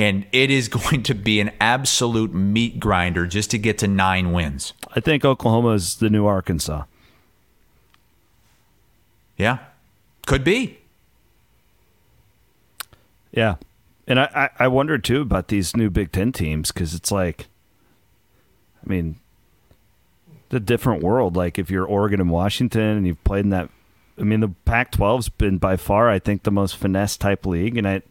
[0.00, 4.32] and it is going to be an absolute meat grinder just to get to nine
[4.32, 4.72] wins.
[4.96, 6.84] I think Oklahoma is the new Arkansas.
[9.36, 9.58] Yeah.
[10.26, 10.78] Could be.
[13.30, 13.56] Yeah.
[14.06, 17.48] And I, I, I wonder too about these new Big Ten teams because it's like,
[18.84, 19.20] I mean,
[20.48, 21.36] the different world.
[21.36, 23.68] Like if you're Oregon and Washington and you've played in that,
[24.18, 27.88] I mean, the Pac-12's been by far, I think, the most finesse type league, and
[27.88, 28.02] I,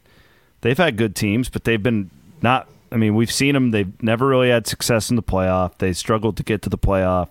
[0.61, 2.09] they've had good teams, but they've been
[2.41, 2.67] not.
[2.91, 3.71] I mean, we've seen them.
[3.71, 5.77] They've never really had success in the playoff.
[5.77, 7.29] They struggled to get to the playoff,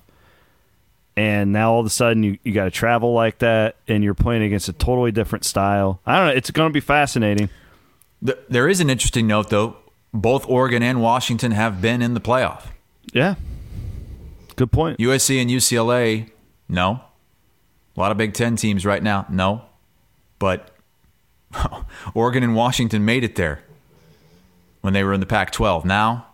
[1.16, 4.14] and now all of a sudden you, you got to travel like that, and you're
[4.14, 6.01] playing against a totally different style.
[6.07, 6.33] I don't know.
[6.35, 7.49] It's going to be fascinating.
[8.24, 9.76] Th- There is an interesting note, though.
[10.14, 12.66] Both Oregon and Washington have been in the playoff.
[13.12, 13.35] Yeah.
[14.57, 14.99] Good point.
[14.99, 16.31] USC and UCLA,
[16.68, 17.01] no.
[17.97, 19.62] A lot of Big Ten teams right now, no.
[20.39, 20.70] But
[22.14, 23.62] Oregon and Washington made it there
[24.80, 25.84] when they were in the Pac 12.
[25.84, 26.26] Now,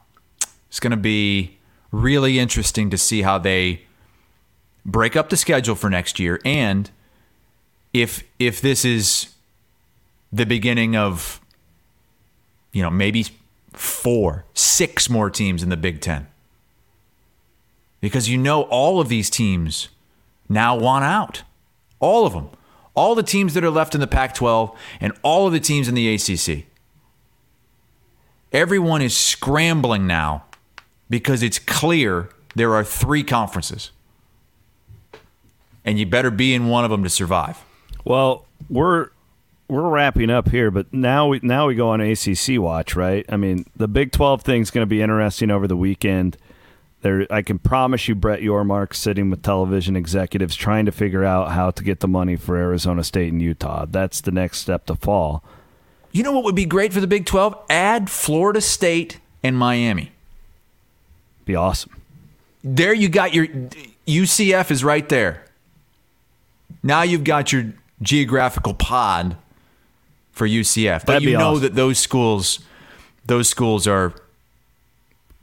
[0.69, 1.57] it's going to be
[1.91, 3.83] really interesting to see how they
[4.85, 6.91] break up the schedule for next year and
[7.95, 9.35] if if this is
[10.33, 11.41] the beginning of
[12.73, 13.25] you know maybe
[13.73, 16.27] four six more teams in the big ten.
[18.01, 19.89] Because you know all of these teams
[20.49, 21.43] now want out.
[22.01, 22.51] All of them
[22.95, 25.89] all the teams that are left in the pac 12 and all of the teams
[25.89, 26.65] in the acc
[28.53, 30.45] everyone is scrambling now
[31.11, 33.91] because it's clear there are three conferences
[35.85, 37.65] and you better be in one of them to survive
[38.05, 39.09] Well, we're
[39.69, 43.25] we're wrapping up here, but now we now we go on ACC watch, right?
[43.29, 46.37] I mean, the Big Twelve thing's going to be interesting over the weekend.
[47.05, 51.51] There, I can promise you, Brett Yormark sitting with television executives trying to figure out
[51.51, 53.85] how to get the money for Arizona State and Utah.
[53.85, 55.45] That's the next step to fall.
[56.13, 57.59] You know what would be great for the Big 12?
[57.69, 60.13] Add Florida State and Miami.
[61.45, 61.95] Be awesome.
[62.63, 63.49] There you got your
[64.07, 65.45] UCF is right there.
[66.83, 69.37] Now you've got your geographical pod
[70.33, 71.01] for UCF.
[71.01, 71.65] But That'd you be know awesome.
[71.65, 72.61] that those schools
[73.27, 74.15] those schools are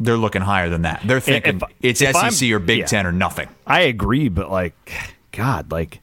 [0.04, 1.02] they're looking higher than that.
[1.06, 2.86] They're thinking if- it's if SEC I'm- or Big yeah.
[2.86, 3.48] 10 or nothing.
[3.66, 4.92] I agree, but like,
[5.32, 6.00] God, like,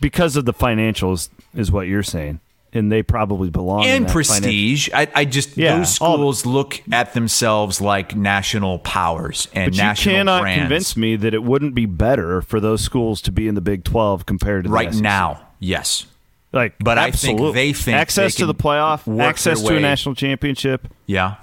[0.00, 2.40] because of the financials is what you're saying,
[2.72, 4.88] and they probably belong in and that prestige.
[4.92, 9.76] I, I just Yeah, those all- schools look at themselves like national powers and But
[9.98, 13.46] you cannot brands convince me that it wouldn't be better for those schools to be
[13.48, 15.40] in the Big 12 compared to the right now.
[15.60, 16.06] Yes,
[16.52, 17.52] Like, But I think absolutely.
[17.52, 20.86] they think access they to the playoff, access to a national championship.
[21.06, 21.34] yeah,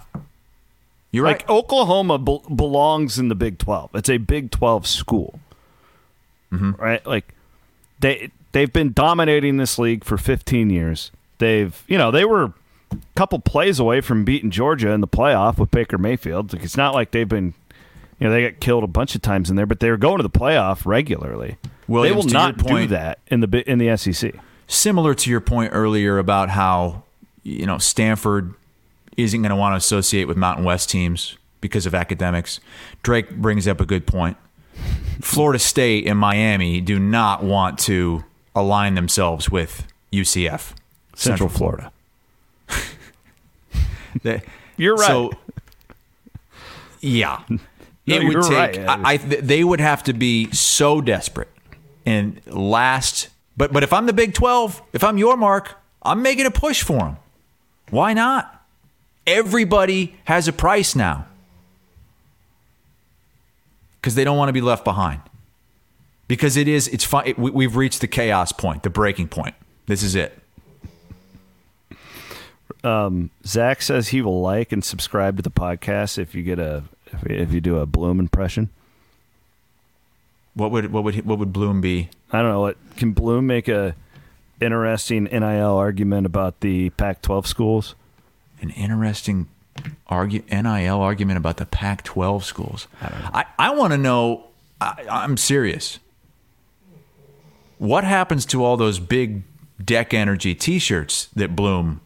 [1.11, 1.39] you're right.
[1.41, 3.91] Like Oklahoma bel belongs in the Big 12.
[3.95, 5.39] It's a Big 12 school,
[6.51, 6.71] Mm-hmm.
[6.81, 7.05] right?
[7.05, 7.33] Like
[7.99, 11.11] they they've been dominating this league for 15 years.
[11.37, 12.53] They've you know they were a
[13.15, 16.51] couple plays away from beating Georgia in the playoff with Baker Mayfield.
[16.53, 17.53] Like, it's not like they've been
[18.19, 20.23] you know they got killed a bunch of times in there, but they're going to
[20.23, 21.57] the playoff regularly.
[21.87, 24.33] Williams, they will not do point- that in the in the SEC.
[24.67, 27.03] Similar to your point earlier about how
[27.43, 28.53] you know Stanford
[29.17, 32.59] isn't going to want to associate with Mountain West teams because of academics.
[33.03, 34.37] Drake brings up a good point.
[35.21, 38.23] Florida State and Miami do not want to
[38.55, 40.73] align themselves with UCF,
[41.15, 41.91] Central Florida.
[44.23, 44.41] They-
[44.77, 45.07] You're right.
[45.07, 45.31] So,
[46.99, 48.51] yeah, No, it would you're take.
[48.77, 48.79] right.
[48.79, 51.47] I, I they would have to be so desperate
[52.05, 53.29] and last.
[53.55, 55.67] But but if I'm the Big Twelve, if I'm Yormark,
[56.01, 57.17] I'm making a push for them.
[57.89, 58.60] Why not?
[59.27, 61.27] Everybody has a price now
[64.01, 65.21] because they don't want to be left behind.
[66.27, 67.33] Because it is, it's fine.
[67.37, 69.53] We, we've reached the chaos point, the breaking point.
[69.85, 70.37] This is it.
[72.83, 76.83] Um, Zach says he will like and subscribe to the podcast if you get a
[77.07, 78.69] if, if you do a Bloom impression.
[80.55, 82.09] What would what would what would Bloom be?
[82.31, 82.61] I don't know.
[82.61, 83.95] What can Bloom make a
[84.59, 87.95] interesting NIL argument about the Pac-12 schools?
[88.61, 89.47] An interesting
[90.07, 92.87] argue, NIL argument about the Pac 12 schools.
[93.01, 94.45] I, I, want to know,
[94.79, 95.99] I, I'm serious.
[97.77, 99.43] What happens to all those big
[99.83, 102.01] Deck Energy t shirts that Bloom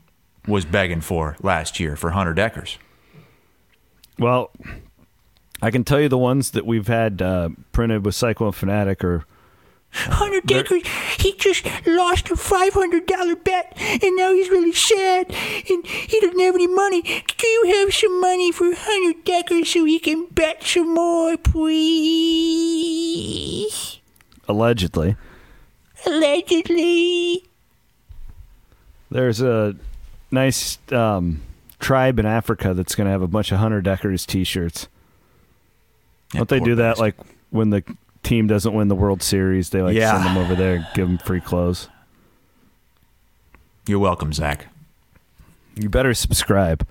[0.48, 2.78] was begging for last year for Hunter Dekkers?
[4.18, 4.52] Well,
[5.62, 9.26] I can tell you the ones that we've had uh, printed with Cyclone Fanatic are
[9.96, 10.86] Hunter Dekker,
[11.20, 15.28] he just lost a five hundred dollar bet, and now he's really sad,
[15.70, 17.02] and he doesn't have any money.
[17.38, 22.66] Do you have some money for Hunter Dekker so he can bet some more, please?
[24.48, 25.16] allegedly.
[26.06, 27.44] Allegedly.
[29.10, 29.76] There's a
[30.32, 31.42] nice um,
[31.80, 34.88] tribe in Africa that's going to have a bunch of Hunter Dekkers T-shirts.
[36.32, 37.16] Don't they do that like
[37.50, 37.84] when the
[38.26, 40.12] team doesn't win the World Series, they like Yeah.
[40.12, 41.88] send them over there, and give them free clothes.
[43.88, 44.68] You're welcome, Zach.
[45.76, 46.86] You better subscribe.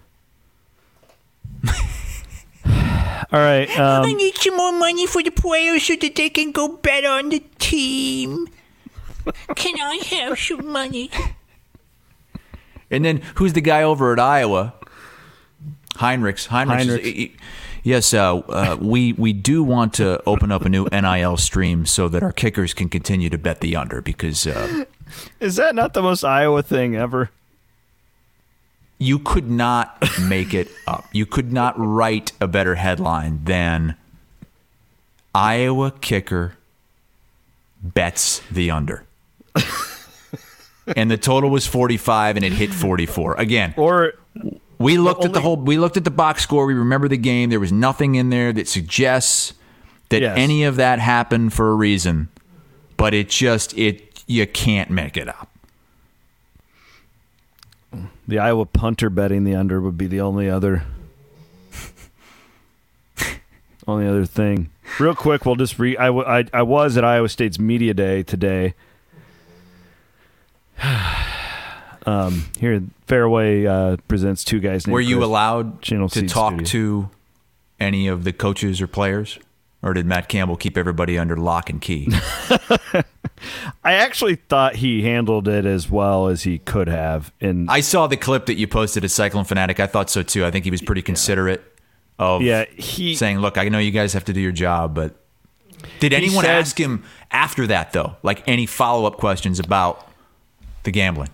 [3.33, 3.69] All right.
[3.79, 7.05] I Um, need some more money for the players so that they can go bet
[7.05, 8.47] on the team.
[9.57, 11.11] Can I have some money?
[12.91, 14.75] And then who's the guy over at Iowa?
[15.97, 16.49] Heinrichs.
[16.49, 16.81] Heinrichs.
[16.87, 17.33] is- Heinrichs.
[17.85, 22.09] Yes, uh, uh, we we do want to open up a new NIL stream so
[22.09, 24.85] that our kickers can continue to bet the under because uh,
[25.39, 27.31] is that not the most Iowa thing ever?
[28.99, 31.05] you could not make it up.
[31.13, 33.97] You could not write a better headline than
[35.35, 36.57] Iowa kicker
[37.83, 39.05] bets the under.
[40.97, 43.35] and the total was 45 and it hit 44.
[43.35, 44.15] Again, Or
[44.79, 47.51] we looked at the whole we looked at the box score, we remember the game.
[47.51, 49.55] There was nothing in there that suggests
[50.11, 50.37] that Yes.
[50.37, 52.29] any of that happened for a reason.
[52.97, 55.51] But it just it you can't make it up.
[58.27, 60.85] the Iowa punter betting the under would be the only other
[63.87, 64.71] only other thing.
[64.99, 65.97] Real quick, we'll just re.
[65.97, 68.75] I, w- I, I was at Iowa State's media day today.
[72.07, 74.87] um, here, Fareway uh, presents two guys.
[74.87, 75.27] Named Were you Chris.
[75.27, 76.67] allowed Channel to Seed talk Studio.
[76.67, 77.11] to
[77.81, 79.39] any of the coaches or players?
[79.83, 82.09] Or did Matt Campbell keep everybody under lock and key?
[83.85, 87.31] I actually thought he handled it as well as he could have.
[87.41, 89.81] And I saw the clip that you posted at Cyclone Fanatic.
[89.81, 90.45] I thought so too.
[90.47, 91.63] I think he was pretty considerate
[92.19, 95.17] of yeah, he saying, "Look, I know you guys have to do your job, but
[96.01, 98.17] did anyone said- ask him after that though?
[98.23, 100.09] Like any follow-up questions about
[100.85, 101.29] the gambling?"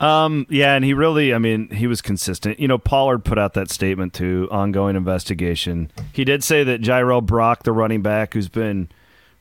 [0.00, 2.58] Yeah, and he really, I mean, he was consistent.
[2.58, 5.90] You know, Pollard put out that statement too, ongoing investigation.
[6.12, 8.88] He did say that Jirehl Brock, the running back who's been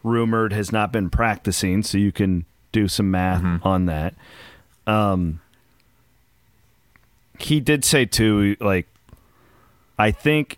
[0.04, 4.14] rumored, has not been practicing, so you can do some math on that.
[4.86, 5.40] Um,
[7.40, 8.88] he did say too, like,
[9.98, 10.58] I think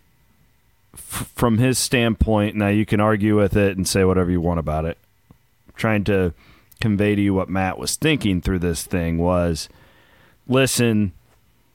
[0.94, 4.58] f- from his standpoint, now you can argue with it and say whatever you want
[4.60, 4.98] about it.
[5.76, 6.34] Trying to
[6.80, 9.68] convey to you what Matt was thinking through this thing was
[10.52, 11.12] listen,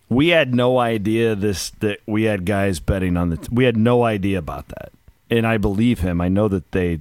[0.09, 3.47] we had no idea this that we had guys betting on the.
[3.51, 4.91] we had no idea about that,
[5.29, 6.21] and I believe him.
[6.21, 6.99] I know that they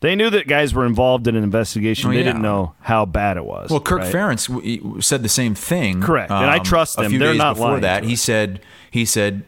[0.00, 2.10] they knew that guys were involved in an investigation.
[2.10, 2.24] Oh, they yeah.
[2.24, 3.70] didn't know how bad it was.
[3.70, 4.12] Well, Kirk right?
[4.14, 5.96] Ferentz said the same thing.
[5.96, 7.10] um, Correct, and I trust A them.
[7.10, 9.44] few They're days not before lying that, he said he said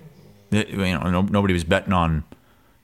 [0.51, 2.25] that, you know no, nobody was betting on.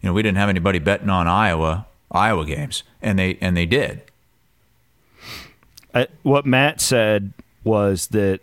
[0.03, 3.67] You know, we didn't have anybody betting on Iowa Iowa games, and they and they
[3.67, 4.03] did.
[5.95, 7.33] I, what Matt said
[7.65, 8.41] was that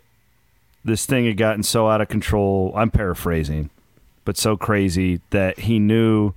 [0.84, 2.72] this thing had gotten so out of control.
[2.76, 3.70] I'm paraphrasing,
[4.24, 6.32] but so crazy that he knew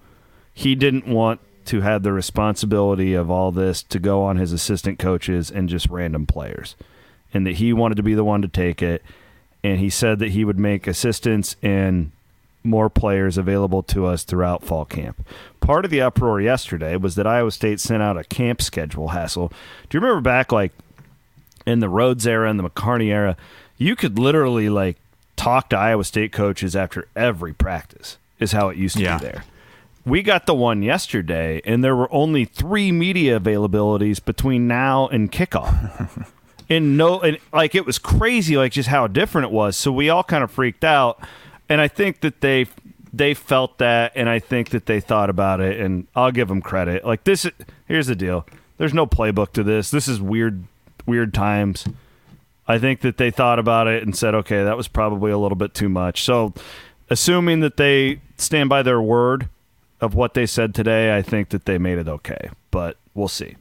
[0.54, 5.00] he didn't want to have the responsibility of all this to go on his assistant
[5.00, 6.76] coaches and just random players,
[7.34, 9.04] and that he wanted to be the one to take it.
[9.64, 12.12] And he said that he would make assistants and
[12.64, 15.26] more players available to us throughout fall camp.
[15.60, 19.50] Part of the uproar yesterday was that Iowa State sent out a camp schedule hassle.
[19.90, 20.72] Do you remember back like
[21.66, 23.38] in the Rhoads era and the McCarney era,
[23.82, 24.98] you could literally like
[25.36, 28.18] talk to Iowa State coaches after every practice.
[28.40, 29.18] Is how it used to Yeah.
[29.18, 29.44] be there.
[30.06, 35.32] We got the one yesterday, and there were only three media availabilities between now and
[35.32, 36.28] kickoff.
[36.70, 39.78] and no, and like it was crazy, like just how different it was.
[39.78, 41.20] So we all kind of freaked out,
[41.70, 42.66] and I think that they
[43.14, 46.62] they felt that, and I think that they thought about it, and I'll give them
[46.62, 47.06] credit.
[47.06, 47.46] Like this,
[47.88, 48.46] here's the deal:
[48.78, 49.92] there's no playbook to this.
[49.92, 50.64] This is weird,
[51.06, 51.86] weird times.
[52.72, 55.58] I think that they thought about it and said, okay, that was probably a little
[55.58, 56.24] bit too much.
[56.24, 56.54] So,
[57.10, 59.50] assuming that they stand by their word
[60.00, 62.50] of what they said today, I think that they made it okay.
[62.72, 63.58] But we'll see.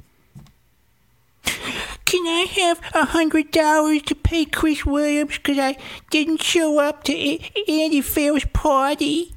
[1.44, 5.76] Can I have a hundred dollars to pay Chris Williams because I
[6.10, 9.34] didn't show up to A- Andy Fair's party?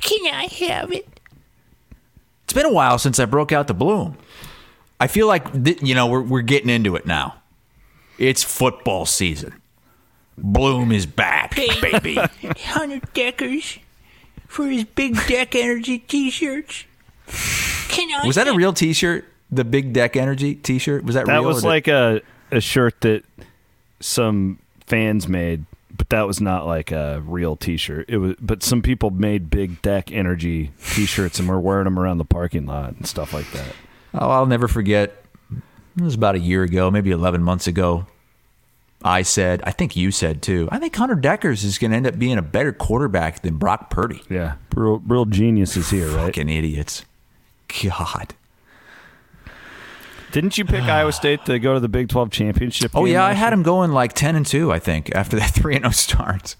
[0.00, 1.08] Can I have it?
[2.44, 4.16] It's been a while since I broke out the bloom.
[5.00, 7.36] I feel like th- you know we're we're getting into it now.
[8.18, 9.60] It's football season.
[10.38, 12.14] Bloom is back, baby.
[12.64, 13.78] Hundred deckers
[14.46, 16.84] for his big deck energy T-shirts.
[17.88, 18.26] Can I?
[18.26, 19.24] Was that a real T-shirt?
[19.50, 21.34] The Big Deck Energy T-shirt was that, real?
[21.36, 21.48] That real?
[21.48, 23.24] was or did- like a, a shirt that
[24.00, 25.64] some fans made,
[25.96, 28.06] but that was not like a real T-shirt.
[28.08, 32.18] It was, but some people made big deck energy T-shirts and were wearing them around
[32.18, 33.74] the parking lot and stuff like that.
[34.14, 35.24] Oh, I'll never forget.
[35.96, 38.06] It was about a year ago, maybe 11 months ago.
[39.04, 40.66] I said, I think you said too.
[40.72, 43.90] I think Hunter Dekkers is going to end up being a better quarterback than Brock
[43.90, 44.22] Purdy.
[44.30, 46.26] Yeah, real, real geniuses here, right?
[46.26, 47.04] Fucking idiots.
[47.82, 48.34] God.
[50.32, 52.92] Didn't you pick Iowa State to go to the Big 12 championship?
[52.94, 54.72] Oh yeah, I had him going like ten and two.
[54.72, 56.56] I think after that three and zero start.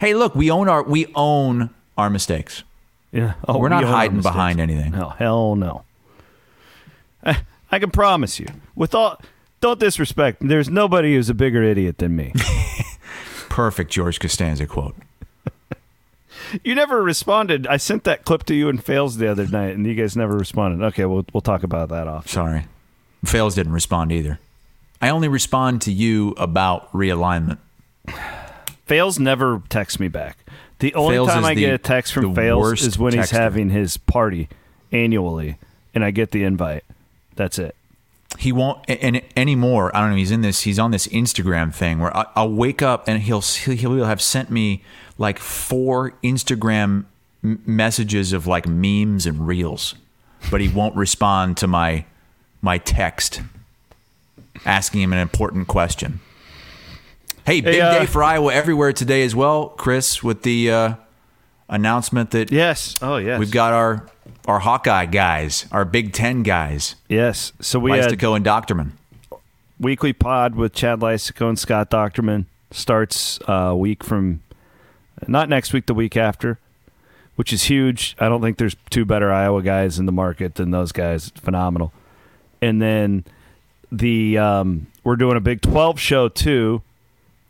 [0.00, 2.64] Hey, look, we own our we own our mistakes.
[3.12, 4.92] Yeah, oh, We're we not hiding behind anything.
[4.92, 5.84] No, hell no.
[7.28, 9.20] I, I can promise you, with all
[9.60, 10.38] don't disrespect.
[10.40, 12.32] There's nobody who's a bigger idiot than me.
[13.48, 14.94] Perfect George Costanza quote.
[16.64, 17.66] you never responded.
[17.66, 20.36] I sent that clip to you and fails the other night, and you guys never
[20.36, 20.84] responded.
[20.86, 22.28] Okay, we'll we'll talk about that off.
[22.28, 22.66] Sorry,
[23.24, 24.38] Fails didn't respond either.
[25.00, 27.58] I only respond to you about realignment.
[28.86, 30.38] Fails never texts me back.
[30.78, 33.32] The only Fails time I the- get a text from Fails is when he's texter.
[33.32, 34.48] having his party
[34.92, 35.56] annually,
[35.94, 36.84] and I get the invite.
[37.38, 37.76] That's it.
[38.38, 39.94] he won't and anymore.
[39.96, 40.16] I don't know.
[40.16, 40.62] He's in this.
[40.62, 44.50] He's on this Instagram thing where I, I'll wake up and he'll he'll have sent
[44.50, 44.82] me
[45.16, 47.04] like four Instagram
[47.42, 49.94] messages of like memes and reels,
[50.50, 52.04] but he won't respond to my
[52.60, 53.40] my text
[54.66, 56.20] asking him an important question.
[57.46, 60.94] Hey, big uh, day for Iowa everywhere today as well, Chris, with the uh,
[61.68, 62.94] announcement that Yes.
[63.00, 63.38] Oh yes.
[63.38, 64.06] we've got our
[64.48, 67.52] our Hawkeye guys, our Big Ten guys, yes.
[67.60, 68.92] So we had Leistikow and Dochterman.
[69.78, 74.40] weekly pod with Chad Leistikow and Scott Dochterman starts uh, a week from
[75.26, 76.58] not next week, the week after,
[77.36, 78.16] which is huge.
[78.18, 81.28] I don't think there's two better Iowa guys in the market than those guys.
[81.36, 81.92] Phenomenal.
[82.62, 83.24] And then
[83.92, 86.82] the um, we're doing a Big Twelve show too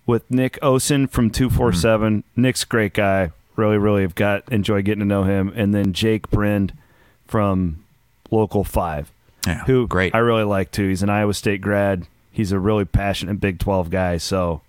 [0.05, 2.25] with Nick Osen from two four seven.
[2.35, 3.31] Nick's a great guy.
[3.55, 5.53] Really, really have got enjoy getting to know him.
[5.55, 6.73] And then Jake Brind
[7.29, 7.85] from
[8.33, 9.11] Local Five
[9.47, 10.15] Yeah, who great.
[10.15, 10.89] I really like too.
[10.89, 12.07] He's an Iowa State grad.
[12.33, 14.17] He's a really passionate Big Twelve guy.
[14.19, 14.61] So,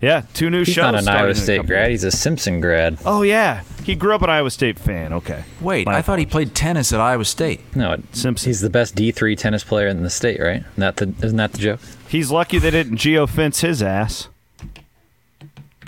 [0.00, 0.68] yeah, two new shots.
[0.68, 1.06] He's shows.
[1.06, 1.90] not an Iowa State couple- grad.
[1.90, 2.98] He's a Simpson grad.
[3.04, 5.12] Oh yeah, he grew up an Iowa State fan.
[5.12, 7.60] Okay, Wait, My I thought he played tennis at Iowa State.
[7.76, 8.48] No, it- Simpson.
[8.48, 10.64] he's the best D3 tennis player in the state, right?
[10.76, 11.80] Not the, isn't that the joke?
[12.08, 14.28] he's lucky they didn't geofence his ass.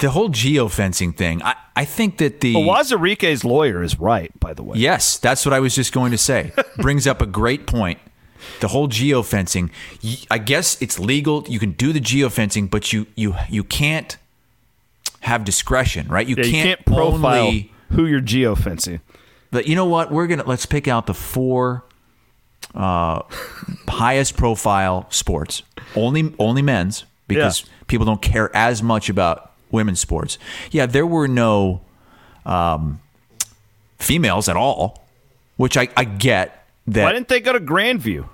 [0.02, 2.54] The whole geofencing thing, I, I think that the.
[2.54, 4.76] But Wazarique's lawyer is right, by the way.
[4.76, 6.52] Yes, that's what I was just going to say.
[6.76, 8.00] Brings up a great point.
[8.60, 9.70] The whole geofencing,
[10.28, 11.44] I guess it's legal.
[11.48, 14.18] You can do the geofencing, but you you you can't
[15.20, 16.26] have discretion, right?
[16.26, 17.72] You Yeah, can't, you can't profile only.
[17.90, 19.00] who you're geofencing.
[19.52, 20.10] But you know what?
[20.10, 21.84] We're gonna let's pick out the four
[22.74, 23.22] uh,
[23.88, 25.62] highest profile sports.
[25.94, 27.68] Only only men's because Yeah.
[27.86, 30.38] people don't care as much about women's sports.
[30.70, 31.80] Yeah, there were no
[32.46, 33.00] um,
[33.98, 35.02] females at all,
[35.56, 38.28] which I, I get that Why didn't they go to Grandview?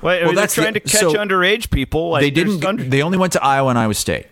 [0.00, 2.10] Wait, Well, they're that's the- trying to catch so underage people.
[2.10, 2.64] Like they didn't.
[2.64, 4.26] Under- they only went to Iowa and Iowa State,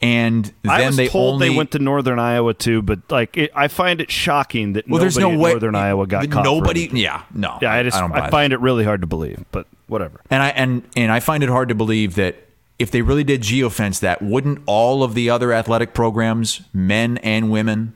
[0.00, 3.36] and then I was they told only they went to Northern Iowa too, but like
[3.36, 6.44] it, I find it shocking that Well, there's nobody no way Northern Iowa got caught.
[6.44, 6.88] Nobody.
[6.92, 7.58] Yeah, no.
[7.60, 10.20] Yeah, I just I, buy find it really hard to believe, but whatever.
[10.30, 12.36] And I and and I find it hard to believe that
[12.78, 17.50] if they really did geofence that, wouldn't all of the other athletic programs, men and
[17.50, 17.94] women,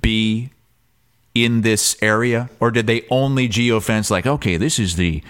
[0.00, 0.50] be
[1.34, 2.48] in this area?
[2.60, 5.22] Or did they only geofence like, okay, this is the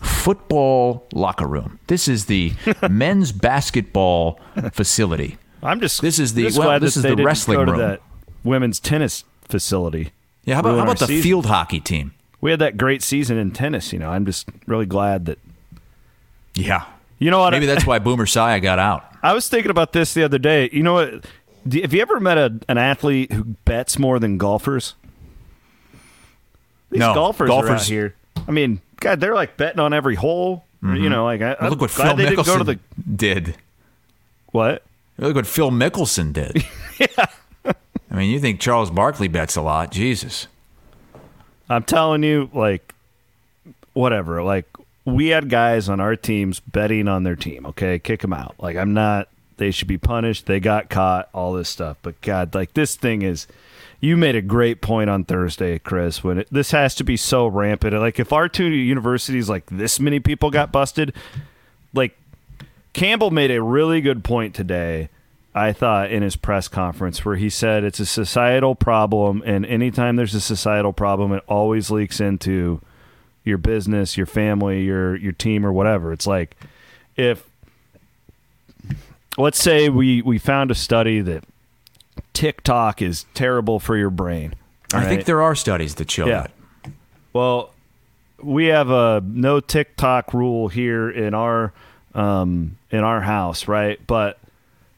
[0.00, 1.78] football locker room.
[1.88, 2.52] This is the
[2.90, 4.38] men's basketball
[4.72, 5.38] facility.
[5.62, 7.98] I'm just This is the- well, glad this is the wrong room.
[8.44, 10.12] women's tennis facility.
[10.44, 11.22] Yeah, how about, how about the season.
[11.22, 12.14] field hockey team?
[12.40, 13.92] We had that great season in tennis.
[13.92, 15.38] You know, I'm just really glad that.
[16.54, 16.84] Yeah.
[17.18, 17.50] You know what?
[17.50, 19.04] Maybe that's why Boomer Saya got out.
[19.22, 20.68] I was thinking about this the other day.
[20.72, 21.24] You know what?
[21.82, 24.94] Have you ever met a, an athlete who bets more than golfers?
[26.90, 28.14] These No, golfers, golfers- here.
[28.46, 30.64] I mean, God, they're like betting on every hole.
[30.80, 31.08] You mm-hmm.
[31.08, 32.78] know, like I, Well, look what Phil Mickelson go to the
[33.16, 33.56] did.
[34.52, 34.84] what?
[35.18, 36.64] Look what Phil Mickelson did.
[36.98, 37.26] yeah.
[38.10, 39.90] I mean, you think Charles Barkley bets a lot?
[39.90, 40.46] Jesus.
[41.68, 42.94] I'm telling you, like,
[43.92, 44.42] whatever.
[44.42, 44.66] Like,
[45.14, 47.66] we had guys on our teams betting on their team.
[47.66, 48.54] Okay, kick them out.
[48.58, 49.28] Like, I'm not.
[49.56, 50.46] They should be punished.
[50.46, 51.28] They got caught.
[51.34, 51.96] All this stuff.
[52.02, 53.46] But God, like, this thing is.
[54.00, 56.22] You made a great point on Thursday, Chris.
[56.22, 57.94] When it, this has to be so rampant.
[57.94, 61.12] Like, if our two universities, like this many people got busted,
[61.92, 62.16] like
[62.92, 65.08] Campbell made a really good point today,
[65.54, 70.16] I thought, in his press conference, where he said it's a societal problem, and anytime
[70.16, 72.80] there's a societal problem, it always leaks into
[73.48, 76.12] your business, your family, your your team, or whatever.
[76.12, 76.56] It's like
[77.16, 77.44] if
[79.36, 81.44] let's say we we found a study that
[82.32, 84.54] TikTok is terrible for your brain.
[84.92, 86.46] I think there are studies that show Yeah.
[86.82, 86.92] that.
[87.32, 87.72] Well,
[88.42, 91.72] we have a no TikTok rule here in our
[92.14, 94.00] um, in our house, right?
[94.06, 94.38] But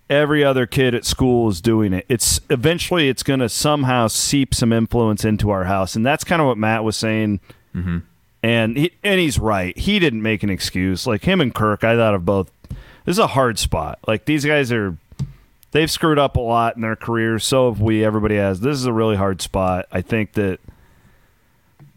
[0.09, 2.05] every other kid at school is doing it.
[2.09, 6.40] It's eventually it's going to somehow seep some influence into our house, and that's kind
[6.40, 7.40] of what Matt was saying.
[7.74, 7.98] Mm-hmm.
[8.43, 9.76] And he, and he's right.
[9.76, 11.07] He didn't make an excuse.
[11.07, 12.51] Like him and Kirk, I thought of both.
[13.05, 13.99] This is a hard spot.
[14.07, 14.97] Like these guys are,
[15.72, 17.45] they've screwed up a lot in their careers.
[17.45, 18.05] So have we.
[18.05, 18.61] Everybody has.
[18.61, 19.86] This is a really hard spot.
[19.93, 20.61] I think that.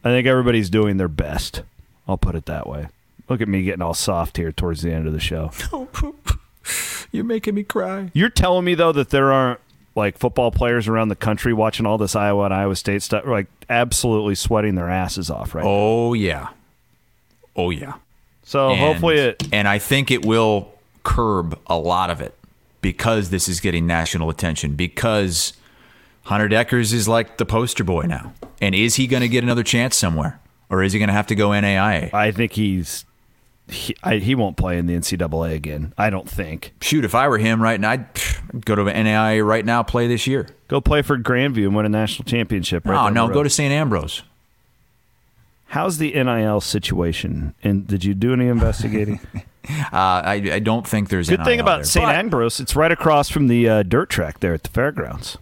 [0.06, 1.64] I think everybody's doing their best.
[2.08, 2.88] I'll put it that way.
[3.30, 5.52] Look at me getting all soft here towards the end of the show.
[7.12, 8.12] You're making me cry.
[8.14, 9.60] You're telling me though that there aren't
[9.96, 13.48] like football players around the country watching all this Iowa and Iowa State stuff, like
[13.70, 15.70] absolutely sweating their asses off right now.
[15.70, 16.48] Oh yeah.
[17.56, 17.94] Oh yeah.
[18.44, 19.44] So And- hopefully it.
[19.52, 20.74] and I think it will
[21.04, 22.34] curb a lot of it
[22.82, 25.54] because this is getting national attention because
[26.24, 28.34] Hunter Dekkers is like the poster boy now.
[28.62, 30.39] And is he going to get another chance somewhere
[30.70, 32.14] or is he going to have to go NAIA?
[32.14, 33.06] I think he's.
[33.68, 35.93] He, I, he won't play in the NCAA again.
[35.97, 36.74] I don't think.
[36.82, 40.07] Shoot, if I were him right now, I'd pff, go to NAIA right now, play
[40.07, 40.47] this year.
[40.68, 42.86] Go play for Grandview and win a national championship.
[42.86, 43.72] Right Oh, no, go to St.
[43.72, 44.24] Ambrose.
[45.68, 47.55] How's the NIL situation?
[47.64, 49.20] And did you do any investigating?
[49.66, 51.86] Uh, I, I don't think there's a Good thing about.
[51.86, 52.05] St.
[52.05, 55.38] Ambrose, it's right across from the uh, dirt track there at the fairgrounds.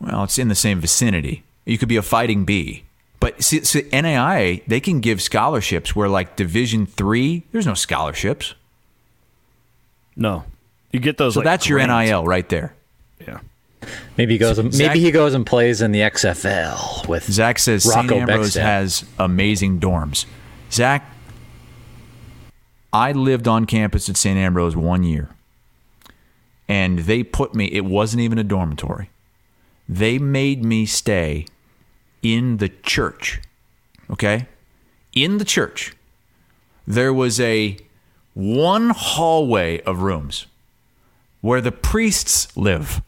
[0.00, 1.44] Well, it's in the same vicinity.
[1.64, 2.83] You could be a fighting bee.
[3.24, 8.52] But see, see, NAIA, they can give scholarships where like Division three, there's no scholarships.
[10.14, 10.44] No,
[10.92, 11.32] you get those.
[11.32, 11.78] So like, that's your.
[11.78, 12.74] NIL right there.
[13.26, 13.40] Yeah.
[14.18, 14.56] Maybe he goes.
[14.56, 18.12] Zach- maybe he goes and plays in the XFL with Zach says St.
[18.12, 18.60] Ambrose Beckstead.
[18.60, 20.26] has amazing dorms.
[20.70, 21.10] Zach,
[22.92, 24.36] I lived on campus at St.
[24.36, 25.30] Ambrose one year,
[26.68, 29.08] and they put me, it wasn't even a dormitory.
[29.88, 31.46] They made me stay
[32.24, 33.40] in the church,
[34.10, 34.48] okay?
[35.12, 35.94] In the church.
[36.86, 37.76] There was a
[38.32, 40.46] one hallway of rooms
[41.40, 43.00] where the priests live.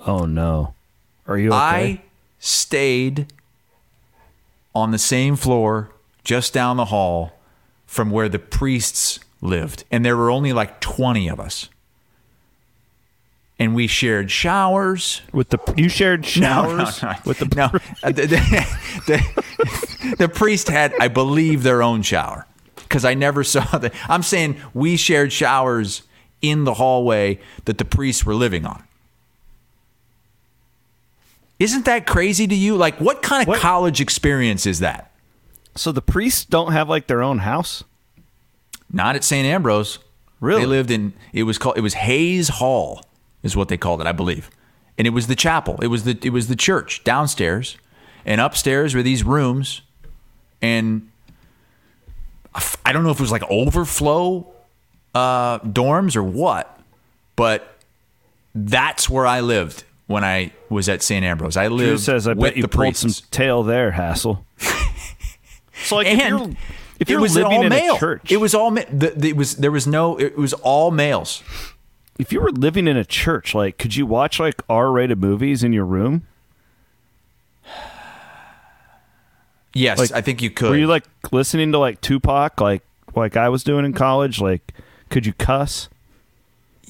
[0.00, 0.74] Oh no.
[1.28, 1.56] Are you okay?
[1.58, 2.02] I
[2.40, 3.32] stayed
[4.74, 5.90] on the same floor
[6.24, 7.38] just down the hall
[7.86, 9.84] from where the priests lived.
[9.90, 11.68] And there were only like 20 of us.
[13.62, 15.22] And we shared showers.
[15.32, 17.68] with the you shared showers with the No,
[18.10, 18.66] the, the,
[19.06, 22.44] the, the priest had, I believe, their own shower
[22.74, 23.94] because I never saw that.
[24.08, 26.02] I'm saying we shared showers
[26.40, 28.82] in the hallway that the priests were living on.
[31.60, 32.76] Isn't that crazy to you?
[32.76, 33.60] Like, what kind of What?
[33.60, 35.12] college experience is that?
[35.76, 37.84] So the priests don't have like their own house.
[38.90, 39.46] Not at St.
[39.46, 40.00] Ambrose.
[40.40, 40.62] Really?
[40.62, 43.04] They lived in it was called it was Hayes Hall
[43.42, 44.50] is what they called it, I believe.
[44.98, 45.78] And it was the chapel.
[45.82, 47.76] It was the it was the church downstairs.
[48.24, 49.82] And upstairs were these rooms
[50.60, 51.08] and
[52.84, 54.46] I don't know if it was like overflow
[55.14, 56.78] uh, dorms or what,
[57.34, 57.78] but
[58.54, 61.24] that's where I lived when I was at St.
[61.24, 61.56] Ambrose.
[61.56, 63.18] I Drew lived says, "I with bet you the pulled priests.
[63.18, 64.44] some tail there, Hassel."
[65.84, 66.48] so like, if and you're,
[67.00, 67.96] if it you're was living all in male.
[67.96, 70.90] a church, It was all the, the, it was there was no it was all
[70.90, 71.42] males.
[72.22, 75.72] If you were living in a church, like, could you watch like R-rated movies in
[75.72, 76.26] your room?
[79.74, 80.70] Yes, Like, I think you could.
[80.70, 82.82] Were you like listening to like Tupac, like
[83.14, 84.40] like I was doing in college?
[84.40, 84.72] Like,
[85.10, 85.88] could you cuss?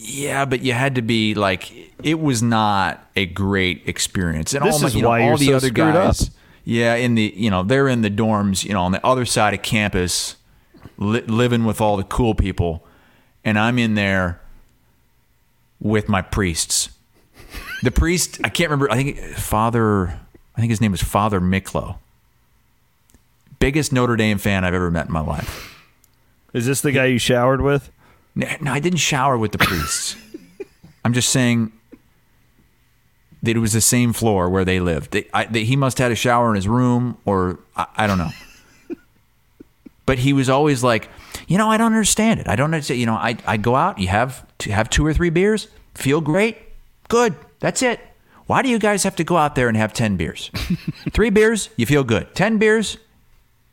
[0.04, 1.70] yeah, but you had to be like
[2.02, 4.52] it was not a great experience.
[4.52, 6.22] And This all, my- is you know, why all you're the so other screwed guys.
[6.22, 6.28] up.
[6.64, 9.54] Yeah, in the you know they're in the dorms, you know, on the other side
[9.54, 10.36] of campus,
[10.98, 12.84] li- living with all the cool people,
[13.44, 14.40] and I'm in there
[15.82, 16.90] with my priests.
[17.82, 18.90] The priest, I can't remember.
[18.90, 20.20] I think Father,
[20.56, 21.96] I think his name was Father Miklo.
[23.58, 25.80] Biggest Notre Dame fan I've ever met in my life.
[26.52, 27.90] Is this the guy you showered with?
[28.34, 30.16] No, no, I didn't shower with the priests.
[31.04, 31.72] I'm just saying
[33.42, 35.10] that it was the same floor where they lived.
[35.10, 38.06] They, I, they, he must have had a shower in his room, or I, I
[38.06, 38.30] don't know.
[40.06, 41.08] But he was always like,
[41.52, 42.48] you know, I don't understand it.
[42.48, 42.98] I don't understand.
[42.98, 46.22] You know, I I go out, you have to have two or three beers, feel
[46.22, 46.56] great,
[47.08, 47.34] good.
[47.60, 48.00] That's it.
[48.46, 50.50] Why do you guys have to go out there and have ten beers?
[51.12, 52.34] three beers, you feel good.
[52.34, 52.96] Ten beers,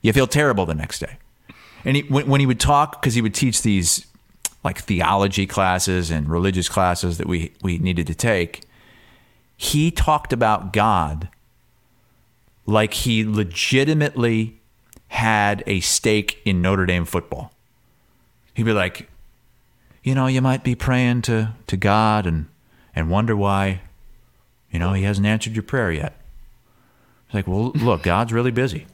[0.01, 1.19] you feel terrible the next day.
[1.85, 4.05] And he, when, when he would talk, because he would teach these
[4.61, 8.63] like theology classes and religious classes that we, we needed to take,
[9.55, 11.29] he talked about God
[12.65, 14.59] like he legitimately
[15.07, 17.53] had a stake in Notre Dame football.
[18.59, 19.09] He'd be like,
[20.03, 22.47] you know, you might be praying to, to God and,
[22.93, 23.79] and wonder why,
[24.69, 26.19] you know, he hasn't answered your prayer yet.
[27.27, 28.85] It's like, well, look, God's really busy.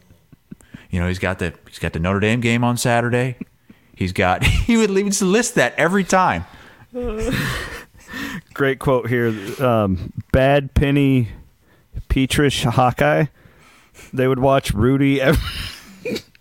[0.91, 3.37] You know, he's got the he's got the Notre Dame game on Saturday.
[3.95, 6.45] He's got he would leave- list that every time.
[8.53, 9.33] Great quote here.
[9.59, 11.29] Um, Bad Penny
[12.07, 13.25] Petrish Hawkeye.
[14.13, 15.41] They would watch Rudy every.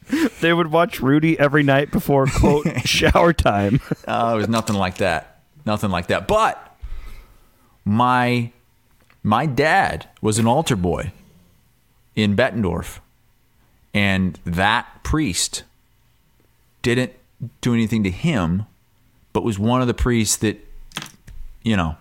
[0.40, 3.80] they would watch Rudy every night before quote shower time.
[4.06, 5.40] Oh, it was nothing like that.
[5.64, 6.28] Nothing like that.
[6.28, 6.76] But
[7.84, 8.52] my
[9.22, 11.12] my dad was an altar boy
[12.14, 12.98] in Bettendorf,
[13.94, 15.64] and that priest
[16.82, 17.12] didn't
[17.62, 18.66] do anything to him,
[19.32, 20.58] but was one of the priests that
[21.62, 21.96] you know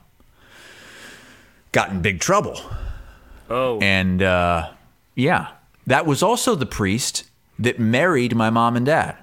[1.72, 2.60] got in big trouble.
[3.50, 3.80] Oh.
[3.80, 4.72] And uh,
[5.16, 5.50] yeah,
[5.88, 7.26] that was also the priest
[7.64, 9.18] that married my mom and dad.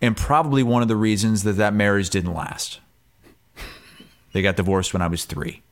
[0.00, 2.80] And probably one of the reasons that that marriage didn't last.
[4.32, 5.62] They got divorced when I was three.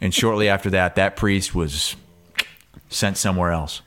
[0.00, 1.96] And shortly after that, that priest was
[2.88, 3.80] sent somewhere else.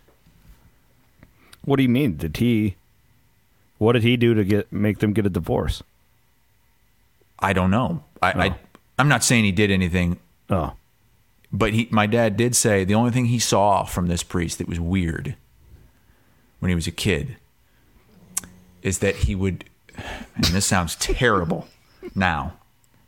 [1.63, 2.17] What do you mean?
[2.17, 2.75] Did he?
[3.77, 5.83] What did he do to get make them get a divorce?
[7.39, 8.03] I don't know.
[8.21, 8.55] I, I oh.
[8.97, 10.17] I'm not saying he did anything,
[10.49, 10.73] Oh,
[11.51, 14.67] but he my dad did say the only thing he saw from this priest that
[14.67, 15.35] was weird
[16.59, 17.37] when he was a kid
[18.81, 19.65] is that he would
[20.35, 21.67] and this sounds terrible
[22.13, 22.53] now,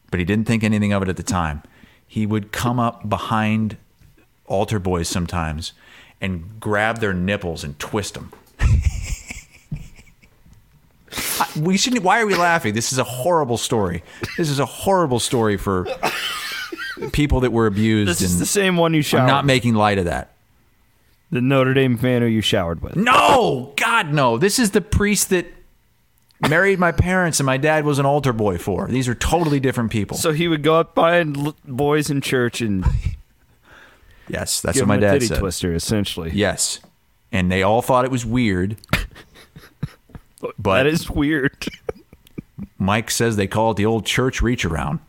[0.10, 1.62] but he didn't think anything of it at the time.
[2.08, 3.78] He would come up behind
[4.48, 5.74] altar boys sometimes
[6.20, 8.32] and grab their nipples and twist them.
[11.56, 12.04] we shouldn't.
[12.04, 12.74] Why are we laughing?
[12.74, 14.04] This is a horrible story.
[14.38, 15.88] This is a horrible story for
[17.12, 18.10] people that were abused.
[18.10, 19.22] this is and the same one you showered.
[19.22, 20.34] I'm not making light of that.
[21.32, 22.96] The Notre Dame fan who you showered with.
[22.96, 24.38] No, God, no.
[24.38, 25.46] This is the priest that
[26.48, 28.88] married my parents and my dad was an altar boy for.
[28.88, 30.18] These are totally different people.
[30.18, 32.86] So he would go up behind l- boys in church and
[34.28, 35.40] yes, that's give what my them a dad titty said.
[35.40, 36.32] twister, essentially.
[36.34, 36.80] Yes,
[37.32, 38.78] and they all thought it was weird.
[40.58, 41.68] But that is weird.
[42.78, 45.00] Mike says they call it the old church reach around.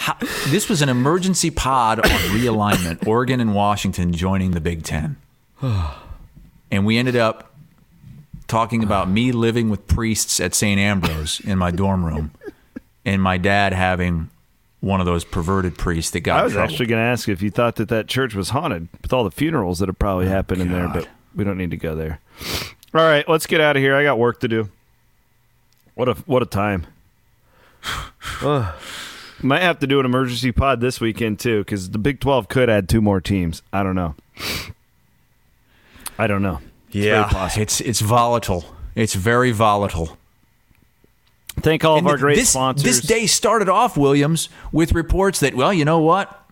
[0.00, 0.16] How,
[0.48, 5.16] this was an emergency pod on realignment, Oregon and Washington joining the Big Ten.
[6.72, 7.52] And we ended up
[8.46, 10.78] talking about me living with priests at St.
[10.78, 12.30] Ambrose in my dorm room
[13.04, 14.30] and my dad having
[14.78, 17.50] one of those perverted priests that got I was actually going to ask if you
[17.50, 20.62] thought that that church was haunted with all the funerals that have probably oh, happened
[20.62, 22.20] in there, but we don't need to go there.
[22.94, 23.96] All right, let's get out of here.
[23.96, 24.68] I got work to do.
[25.96, 26.86] What a what a time.
[29.42, 32.68] Might have to do an emergency pod this weekend too, because the Big Twelve could
[32.68, 33.62] add two more teams.
[33.72, 34.14] I don't know.
[36.18, 36.60] I don't know.
[36.88, 38.64] It's yeah, it's it's volatile.
[38.94, 40.18] It's very volatile.
[41.60, 42.84] Thank all of our great this, sponsors.
[42.84, 46.48] This day started off, Williams, with reports that, well, you know what?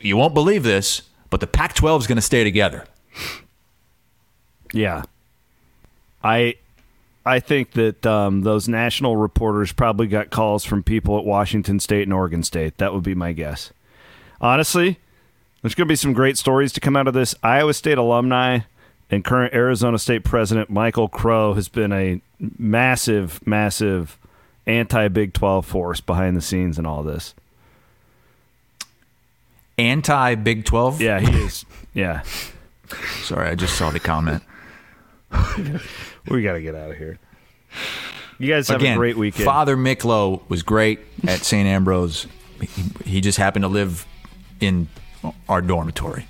[0.00, 2.84] You won't believe this, but the Pac 12 is going to stay together.
[4.72, 5.02] Yeah,
[6.24, 6.56] I
[7.24, 12.02] I think that um, those national reporters probably got calls from people at Washington State
[12.02, 12.78] and Oregon State.
[12.78, 13.72] That would be my guess.
[14.40, 14.98] Honestly,
[15.60, 17.34] there's going to be some great stories to come out of this.
[17.42, 18.60] Iowa State alumni
[19.08, 22.20] and current Arizona State president Michael Crow has been a
[22.58, 24.18] massive, massive
[24.66, 27.34] anti Big 12 force behind the scenes in all this.
[29.78, 31.00] Anti Big 12?
[31.00, 31.64] Yeah, he is.
[31.94, 32.22] Yeah,
[33.22, 34.42] Sorry, I just saw the comment.
[36.28, 37.18] we got to get out of here.
[38.38, 39.44] You guys have Again, a great weekend.
[39.44, 41.66] Father Miklo was great at St.
[41.66, 42.26] Ambrose.
[42.60, 44.06] He, he just happened to live
[44.60, 44.88] in
[45.48, 46.26] our dormitory.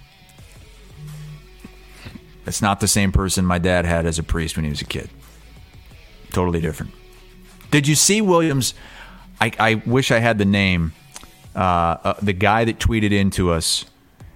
[2.46, 4.86] It's not the same person my dad had as a priest when he was a
[4.86, 5.08] kid.
[6.30, 6.92] Totally different.
[7.70, 8.74] Did you see Williams?
[9.40, 10.92] I, I wish I had the name.
[11.54, 13.84] Uh, uh, the guy that tweeted into us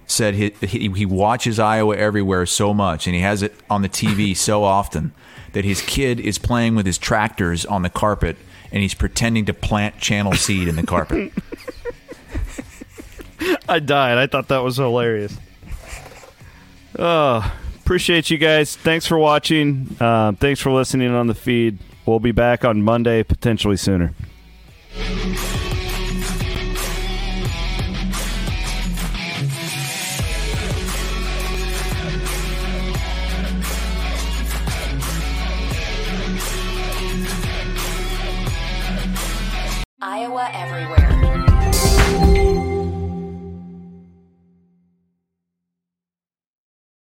[0.05, 3.89] said he, he he watches Iowa everywhere so much, and he has it on the
[3.89, 5.11] TV so often
[5.57, 8.37] that his kid is playing with his tractors on the carpet,
[8.71, 11.33] and he's pretending to plant channel seed in the carpet.
[13.67, 14.19] I died.
[14.19, 15.35] I thought that was hilarious.
[16.99, 17.51] Oh,
[17.83, 18.75] appreciate you guys.
[18.75, 19.97] Thanks for watching.
[19.99, 21.79] Uh, thanks for listening on the feed.
[22.05, 24.13] We'll be back on Monday, potentially sooner.
[40.07, 41.26] Iowa Everywhere.